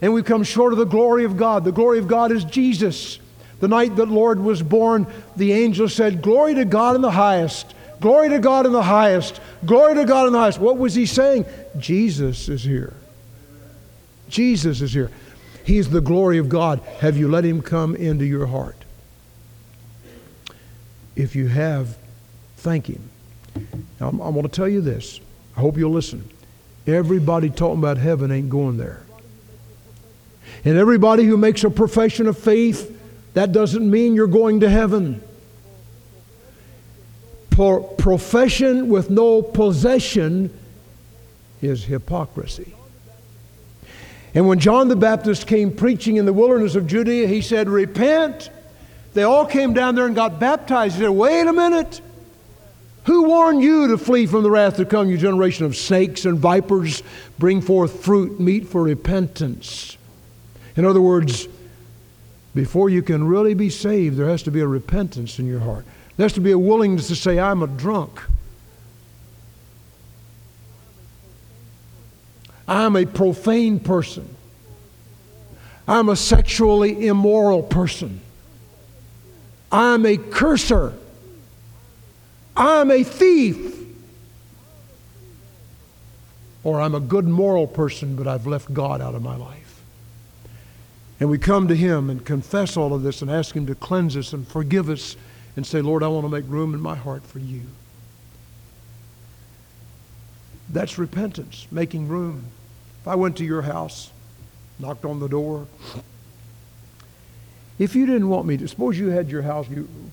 And 0.00 0.12
we've 0.12 0.24
come 0.24 0.42
short 0.42 0.72
of 0.72 0.78
the 0.78 0.84
glory 0.84 1.24
of 1.24 1.36
God. 1.36 1.64
The 1.64 1.72
glory 1.72 1.98
of 2.00 2.08
God 2.08 2.32
is 2.32 2.44
Jesus. 2.44 3.20
The 3.60 3.68
night 3.68 3.94
that 3.96 4.08
Lord 4.08 4.40
was 4.40 4.60
born, 4.60 5.06
the 5.36 5.52
angel 5.52 5.88
said, 5.88 6.22
Glory 6.22 6.54
to 6.54 6.64
God 6.64 6.96
in 6.96 7.02
the 7.02 7.10
highest. 7.10 7.74
Glory 8.00 8.28
to 8.30 8.40
God 8.40 8.66
in 8.66 8.72
the 8.72 8.82
highest. 8.82 9.40
Glory 9.64 9.94
to 9.94 10.04
God 10.04 10.26
in 10.26 10.32
the 10.32 10.40
highest. 10.40 10.58
What 10.58 10.76
was 10.76 10.94
he 10.94 11.06
saying? 11.06 11.46
Jesus 11.78 12.48
is 12.48 12.64
here. 12.64 12.94
Jesus 14.28 14.80
is 14.80 14.92
here. 14.92 15.12
He's 15.64 15.90
the 15.90 16.00
glory 16.00 16.38
of 16.38 16.48
God. 16.48 16.80
Have 16.98 17.16
you 17.16 17.28
let 17.28 17.44
him 17.44 17.62
come 17.62 17.94
into 17.94 18.24
your 18.24 18.46
heart? 18.46 18.76
If 21.14 21.36
you 21.36 21.46
have, 21.46 21.96
thank 22.56 22.88
him. 22.88 23.08
Now, 24.02 24.08
I'm, 24.08 24.20
I'm 24.20 24.32
going 24.32 24.42
to 24.42 24.50
tell 24.50 24.68
you 24.68 24.80
this. 24.80 25.20
I 25.56 25.60
hope 25.60 25.76
you'll 25.76 25.92
listen. 25.92 26.28
Everybody 26.88 27.50
talking 27.50 27.78
about 27.78 27.98
heaven 27.98 28.32
ain't 28.32 28.50
going 28.50 28.76
there. 28.76 29.00
And 30.64 30.76
everybody 30.76 31.22
who 31.22 31.36
makes 31.36 31.62
a 31.62 31.70
profession 31.70 32.26
of 32.26 32.36
faith, 32.36 32.98
that 33.34 33.52
doesn't 33.52 33.88
mean 33.88 34.16
you're 34.16 34.26
going 34.26 34.58
to 34.60 34.68
heaven. 34.68 35.22
Pro- 37.50 37.84
profession 37.84 38.88
with 38.88 39.08
no 39.08 39.40
possession 39.40 40.52
is 41.60 41.84
hypocrisy. 41.84 42.74
And 44.34 44.48
when 44.48 44.58
John 44.58 44.88
the 44.88 44.96
Baptist 44.96 45.46
came 45.46 45.70
preaching 45.70 46.16
in 46.16 46.26
the 46.26 46.32
wilderness 46.32 46.74
of 46.74 46.88
Judea, 46.88 47.28
he 47.28 47.40
said, 47.40 47.68
Repent. 47.68 48.50
They 49.14 49.22
all 49.22 49.46
came 49.46 49.74
down 49.74 49.94
there 49.94 50.06
and 50.06 50.16
got 50.16 50.40
baptized. 50.40 50.96
He 50.96 51.02
said, 51.02 51.10
Wait 51.10 51.46
a 51.46 51.52
minute. 51.52 52.00
Who 53.04 53.24
warned 53.24 53.62
you 53.62 53.88
to 53.88 53.98
flee 53.98 54.26
from 54.26 54.44
the 54.44 54.50
wrath 54.50 54.76
to 54.76 54.84
come, 54.84 55.10
you 55.10 55.18
generation 55.18 55.64
of 55.64 55.76
snakes 55.76 56.24
and 56.24 56.38
vipers? 56.38 57.02
Bring 57.38 57.60
forth 57.60 58.04
fruit 58.04 58.38
meet 58.38 58.68
for 58.68 58.82
repentance. 58.82 59.96
In 60.76 60.84
other 60.84 61.00
words, 61.00 61.48
before 62.54 62.90
you 62.90 63.02
can 63.02 63.26
really 63.26 63.54
be 63.54 63.70
saved, 63.70 64.16
there 64.16 64.28
has 64.28 64.42
to 64.44 64.50
be 64.50 64.60
a 64.60 64.66
repentance 64.66 65.38
in 65.38 65.46
your 65.46 65.60
heart. 65.60 65.84
There 66.16 66.24
has 66.24 66.34
to 66.34 66.40
be 66.40 66.52
a 66.52 66.58
willingness 66.58 67.08
to 67.08 67.16
say, 67.16 67.38
I'm 67.38 67.62
a 67.62 67.66
drunk. 67.66 68.20
I'm 72.68 72.94
a 72.94 73.04
profane 73.04 73.80
person. 73.80 74.36
I'm 75.88 76.08
a 76.08 76.16
sexually 76.16 77.06
immoral 77.06 77.62
person. 77.62 78.20
I'm 79.72 80.06
a 80.06 80.16
curser. 80.16 80.94
I'm 82.56 82.90
a 82.90 83.02
thief. 83.02 83.80
Or 86.64 86.80
I'm 86.80 86.94
a 86.94 87.00
good 87.00 87.26
moral 87.26 87.66
person, 87.66 88.14
but 88.14 88.28
I've 88.28 88.46
left 88.46 88.72
God 88.72 89.00
out 89.00 89.14
of 89.14 89.22
my 89.22 89.36
life. 89.36 89.80
And 91.18 91.30
we 91.30 91.38
come 91.38 91.68
to 91.68 91.76
Him 91.76 92.10
and 92.10 92.24
confess 92.24 92.76
all 92.76 92.94
of 92.94 93.02
this 93.02 93.22
and 93.22 93.30
ask 93.30 93.54
Him 93.54 93.66
to 93.66 93.74
cleanse 93.74 94.16
us 94.16 94.32
and 94.32 94.46
forgive 94.46 94.88
us 94.88 95.16
and 95.56 95.66
say, 95.66 95.80
Lord, 95.80 96.02
I 96.02 96.08
want 96.08 96.24
to 96.24 96.28
make 96.28 96.44
room 96.48 96.74
in 96.74 96.80
my 96.80 96.94
heart 96.94 97.24
for 97.24 97.38
you. 97.38 97.62
That's 100.68 100.98
repentance, 100.98 101.66
making 101.70 102.08
room. 102.08 102.44
If 103.02 103.08
I 103.08 103.14
went 103.14 103.36
to 103.38 103.44
your 103.44 103.62
house, 103.62 104.10
knocked 104.78 105.04
on 105.04 105.20
the 105.20 105.28
door, 105.28 105.66
if 107.78 107.94
you 107.96 108.06
didn't 108.06 108.28
want 108.28 108.46
me 108.46 108.56
to, 108.58 108.68
suppose 108.68 108.98
you 108.98 109.08
had 109.08 109.30
your 109.30 109.42
house 109.42 109.66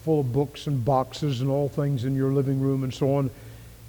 full 0.04 0.22
of 0.22 0.34
books 0.34 0.68
and 0.68 0.84
boxes 0.84 1.42
and 1.42 1.50
all 1.50 1.70
things 1.70 2.06
in 2.06 2.16
your 2.16 2.32
living 2.32 2.60
room 2.60 2.84
and 2.84 2.94
so 2.94 3.16
on, 3.16 3.30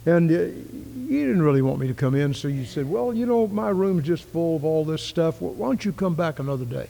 and 0.07 0.31
uh, 0.31 0.35
you 0.35 1.27
didn't 1.27 1.43
really 1.43 1.63
want 1.63 1.79
me 1.79 1.87
to 1.87 1.95
come 1.95 2.15
in, 2.15 2.35
so 2.35 2.49
you 2.49 2.65
said, 2.65 2.89
Well, 2.91 3.13
you 3.13 3.27
know, 3.27 3.47
my 3.47 3.69
room's 3.69 4.07
just 4.07 4.25
full 4.25 4.57
of 4.57 4.65
all 4.65 4.85
this 4.85 5.03
stuff. 5.03 5.41
Why 5.41 5.69
don't 5.69 5.85
you 5.85 5.93
come 5.93 6.15
back 6.15 6.39
another 6.39 6.65
day? 6.65 6.89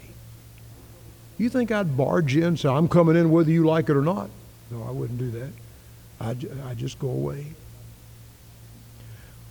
You 1.39 1.49
think 1.49 1.73
I'd 1.73 1.97
barge 1.97 2.37
in, 2.37 2.57
say, 2.57 2.69
I'm 2.69 2.89
coming 2.89 3.17
in 3.17 3.31
whether 3.31 3.51
you 3.51 3.65
like 3.65 3.89
it 3.89 3.97
or 3.97 4.03
not? 4.03 4.29
No, 4.71 4.83
I 4.83 4.91
wouldn't 4.91 5.19
do 5.19 5.31
that. 5.31 5.51
I'd, 6.21 6.47
I'd 6.67 6.79
just 6.79 6.99
go 6.99 7.09
away. 7.09 7.47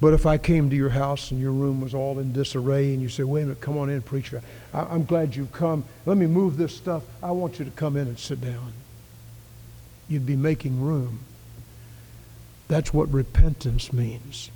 But 0.02 0.14
if 0.14 0.26
I 0.26 0.38
came 0.38 0.70
to 0.70 0.76
your 0.76 0.90
house 0.90 1.32
and 1.32 1.42
your 1.42 1.52
room 1.52 1.82
was 1.82 1.94
all 1.94 2.20
in 2.20 2.32
disarray 2.32 2.94
and 2.94 3.02
you 3.02 3.10
said, 3.10 3.26
wait 3.26 3.42
a 3.42 3.46
minute, 3.46 3.62
come 3.62 3.78
on 3.78 3.90
in, 3.90 4.02
preacher. 4.02 4.42
I, 4.74 4.96
am 4.96 5.04
glad 5.04 5.36
you've 5.36 5.52
come. 5.52 5.84
Let 6.06 6.16
me 6.18 6.26
move 6.26 6.56
this 6.56 6.76
stuff. 6.76 7.04
I 7.22 7.32
want 7.32 7.60
you 7.60 7.66
to 7.66 7.72
come 7.72 7.98
in 7.98 8.08
and 8.08 8.18
sit 8.18 8.40
down. 8.40 8.74
You'd 10.08 10.26
be 10.26 10.38
making 10.38 10.82
room. 10.82 11.20
That's 12.70 12.94
what 12.94 13.12
repentance 13.12 13.92
means. 13.92 14.52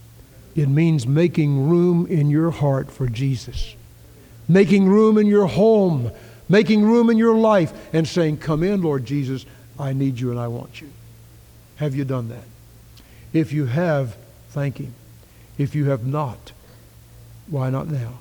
It 0.55 0.69
means 0.69 1.05
making 1.05 1.67
room 1.67 2.05
in 2.05 2.29
your 2.29 2.51
heart 2.51 2.91
for 2.91 3.07
Jesus, 3.07 3.75
making 4.47 4.87
room 4.87 5.17
in 5.17 5.25
your 5.25 5.47
home, 5.47 6.11
making 6.47 6.83
room 6.83 7.09
in 7.09 7.17
your 7.17 7.35
life, 7.35 7.73
and 7.91 8.07
saying, 8.07 8.37
Come 8.37 8.63
in, 8.63 8.81
Lord 8.81 9.05
Jesus. 9.05 9.45
I 9.79 9.93
need 9.93 10.19
you 10.19 10.29
and 10.29 10.39
I 10.39 10.47
want 10.47 10.79
you. 10.79 10.89
Have 11.77 11.95
you 11.95 12.05
done 12.05 12.29
that? 12.29 12.43
If 13.33 13.51
you 13.51 13.65
have, 13.65 14.15
thank 14.49 14.77
Him. 14.77 14.93
If 15.57 15.75
you 15.75 15.85
have 15.85 16.05
not, 16.05 16.51
why 17.47 17.69
not 17.69 17.87
now? 17.87 18.19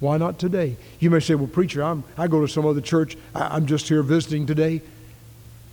Why 0.00 0.18
not 0.18 0.38
today? 0.38 0.76
You 0.98 1.10
may 1.10 1.20
say, 1.20 1.34
well, 1.34 1.46
preacher, 1.46 1.82
I'm, 1.82 2.04
I 2.18 2.26
go 2.26 2.40
to 2.40 2.48
some 2.48 2.66
other 2.66 2.80
church. 2.80 3.16
I, 3.34 3.56
I'm 3.56 3.66
just 3.66 3.88
here 3.88 4.02
visiting 4.02 4.46
today. 4.46 4.82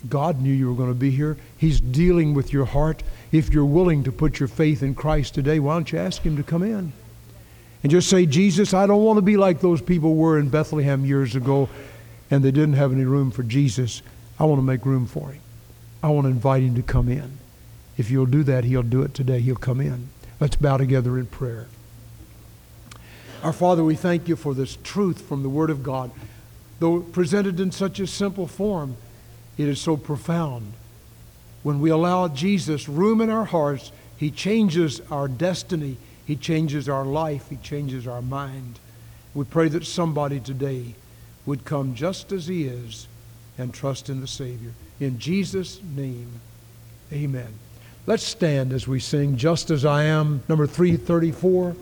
God 0.08 0.42
knew 0.42 0.52
you 0.52 0.70
were 0.70 0.76
going 0.76 0.90
to 0.90 1.00
be 1.00 1.12
here. 1.12 1.38
He's 1.58 1.80
dealing 1.80 2.34
with 2.34 2.54
your 2.54 2.66
heart. 2.66 3.04
If 3.32 3.54
you're 3.54 3.66
willing 3.66 4.04
to 4.04 4.12
put 4.12 4.40
your 4.40 4.48
faith 4.48 4.84
in 4.84 4.96
Christ 4.96 5.34
today, 5.34 5.60
why 5.60 5.74
don't 5.74 5.92
you 5.92 6.00
ask 6.00 6.22
Him 6.22 6.38
to 6.38 6.44
come 6.44 6.64
in? 6.64 6.94
And 7.82 7.92
just 7.92 8.10
say, 8.10 8.26
Jesus, 8.26 8.74
I 8.74 8.88
don't 8.88 9.04
want 9.04 9.18
to 9.18 9.22
be 9.22 9.36
like 9.36 9.60
those 9.60 9.82
people 9.82 10.16
were 10.16 10.40
in 10.40 10.50
Bethlehem 10.50 11.06
years 11.06 11.36
ago 11.36 11.70
and 12.32 12.44
they 12.44 12.52
didn't 12.52 12.74
have 12.74 12.94
any 12.94 13.04
room 13.04 13.32
for 13.32 13.44
Jesus. 13.44 14.02
I 14.40 14.46
want 14.46 14.60
to 14.60 14.64
make 14.64 14.86
room 14.86 15.06
for 15.06 15.32
Him. 15.32 15.42
I 16.02 16.08
want 16.10 16.26
to 16.26 16.32
invite 16.32 16.64
Him 16.64 16.76
to 16.76 16.82
come 16.82 17.10
in. 17.10 17.38
If 17.98 18.10
you'll 18.10 18.26
do 18.26 18.44
that, 18.44 18.64
He'll 18.64 18.84
do 18.84 19.04
it 19.04 19.14
today. 19.14 19.42
He'll 19.42 19.56
come 19.56 19.82
in. 19.82 20.10
Let's 20.44 20.58
bow 20.58 20.76
together 20.76 21.18
in 21.18 21.28
prayer. 21.28 21.68
Our 23.44 23.54
Father, 23.54 23.82
we 23.82 23.96
thank 23.96 24.28
you 24.28 24.36
for 24.36 24.54
this 24.54 24.78
truth 24.84 25.22
from 25.22 25.42
the 25.42 25.48
Word 25.48 25.70
of 25.70 25.84
God. 25.84 26.12
Though 26.82 27.00
presented 27.00 27.62
in 27.62 27.72
such 27.72 27.98
a 28.02 28.06
simple 28.06 28.46
form, 28.46 28.98
it 29.58 29.70
is 29.70 29.80
so 29.80 29.96
profound. 29.96 30.74
When 31.64 31.80
we 31.80 31.92
allow 31.92 32.28
Jesus 32.28 32.90
room 32.90 33.22
in 33.22 33.30
our 33.30 33.46
hearts, 33.46 33.94
He 34.18 34.30
changes 34.30 35.00
our 35.10 35.30
destiny, 35.30 35.96
He 36.26 36.36
changes 36.36 36.90
our 36.90 37.06
life, 37.06 37.48
He 37.48 37.56
changes 37.56 38.06
our 38.06 38.22
mind. 38.22 38.80
We 39.34 39.46
pray 39.46 39.70
that 39.70 39.86
somebody 39.86 40.42
today 40.42 40.96
would 41.46 41.64
come 41.64 41.96
just 41.96 42.34
as 42.34 42.48
He 42.48 42.66
is 42.66 43.08
and 43.58 43.74
trust 43.74 44.10
in 44.10 44.20
the 44.20 44.28
Savior. 44.28 44.74
In 45.00 45.20
Jesus' 45.20 45.80
name, 45.96 46.42
amen. 47.14 47.54
Let's 48.06 48.24
stand 48.24 48.74
as 48.74 48.86
we 48.86 49.00
sing 49.00 49.38
Just 49.38 49.70
as 49.70 49.86
I 49.86 50.04
Am, 50.04 50.44
number 50.50 50.68
334. 50.68 51.76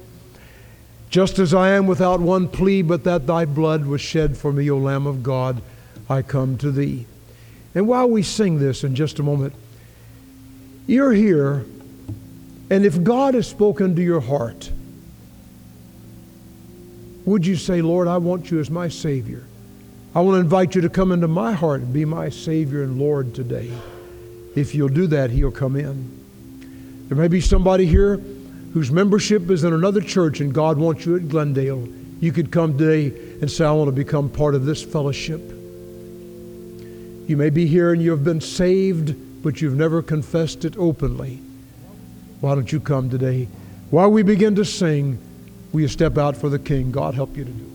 Just 1.10 1.40
as 1.40 1.54
I 1.54 1.72
am 1.72 1.88
without 1.88 2.22
one 2.22 2.48
plea, 2.48 2.84
but 2.84 3.04
that 3.04 3.28
thy 3.28 3.44
blood 3.46 3.86
was 3.86 4.02
shed 4.02 4.38
for 4.38 4.54
me, 4.54 4.70
O 4.70 4.78
Lamb 4.78 5.08
of 5.08 5.24
God, 5.24 5.62
I 6.08 6.22
come 6.22 6.58
to 6.60 6.72
thee. 6.72 7.06
And 7.74 7.88
while 7.88 8.10
we 8.10 8.24
sing 8.24 8.60
this 8.60 8.84
in 8.84 8.96
just 8.96 9.20
a 9.20 9.24
moment, 9.24 9.54
you're 10.88 11.12
here, 11.12 11.66
and 12.70 12.86
if 12.86 13.04
God 13.04 13.34
has 13.34 13.48
spoken 13.48 13.96
to 13.96 14.02
your 14.02 14.22
heart, 14.22 14.72
would 17.26 17.46
you 17.46 17.56
say, 17.56 17.82
Lord, 17.82 18.08
I 18.08 18.18
want 18.18 18.52
you 18.52 18.60
as 18.60 18.70
my 18.70 18.88
Savior? 18.88 19.44
I 20.14 20.22
want 20.22 20.36
to 20.36 20.40
invite 20.40 20.76
you 20.76 20.82
to 20.82 20.90
come 20.90 21.12
into 21.12 21.28
my 21.28 21.54
heart 21.54 21.82
and 21.82 21.94
be 21.94 22.06
my 22.06 22.30
Savior 22.30 22.84
and 22.84 23.00
Lord 23.00 23.34
today. 23.34 23.72
If 24.56 24.76
you'll 24.76 24.90
do 24.90 25.08
that, 25.08 25.30
He'll 25.30 25.52
come 25.52 25.76
in. 25.76 26.20
There 27.08 27.18
may 27.18 27.28
be 27.28 27.42
somebody 27.42 27.86
here 27.86 28.18
whose 28.74 28.92
membership 28.92 29.50
is 29.50 29.64
in 29.64 29.74
another 29.74 30.02
church 30.02 30.40
and 30.40 30.54
God 30.54 30.78
wants 30.78 31.06
you 31.06 31.16
at 31.18 31.28
Glendale. 31.28 31.88
You 32.22 32.32
could 32.32 32.52
come 32.52 32.78
today 32.78 33.08
and 33.42 33.52
say, 33.52 33.66
I 33.66 33.72
want 33.72 33.88
to 33.90 33.92
become 33.92 34.30
part 34.30 34.56
of 34.56 34.66
this 34.66 34.82
fellowship. 34.82 35.42
You 37.28 37.38
may 37.38 37.50
be 37.50 37.66
here 37.68 37.92
and 37.92 38.02
you 38.02 38.12
have 38.12 38.24
been 38.24 38.42
saved, 38.42 39.44
but 39.44 39.62
you've 39.62 39.76
never 39.76 40.02
confessed 40.02 40.64
it 40.66 40.78
openly. 40.78 41.42
Why 42.40 42.56
don't 42.56 42.72
you 42.72 42.80
come 42.80 43.10
today? 43.10 43.48
While 43.90 44.12
we 44.12 44.24
begin 44.24 44.56
to 44.56 44.66
sing, 44.66 45.20
will 45.72 45.82
you 45.82 45.88
step 45.88 46.18
out 46.18 46.38
for 46.38 46.50
the 46.50 46.60
King? 46.60 46.92
God 46.92 47.14
help 47.14 47.36
you 47.36 47.46
to 47.46 47.52
do 47.52 47.66
it. 47.66 47.71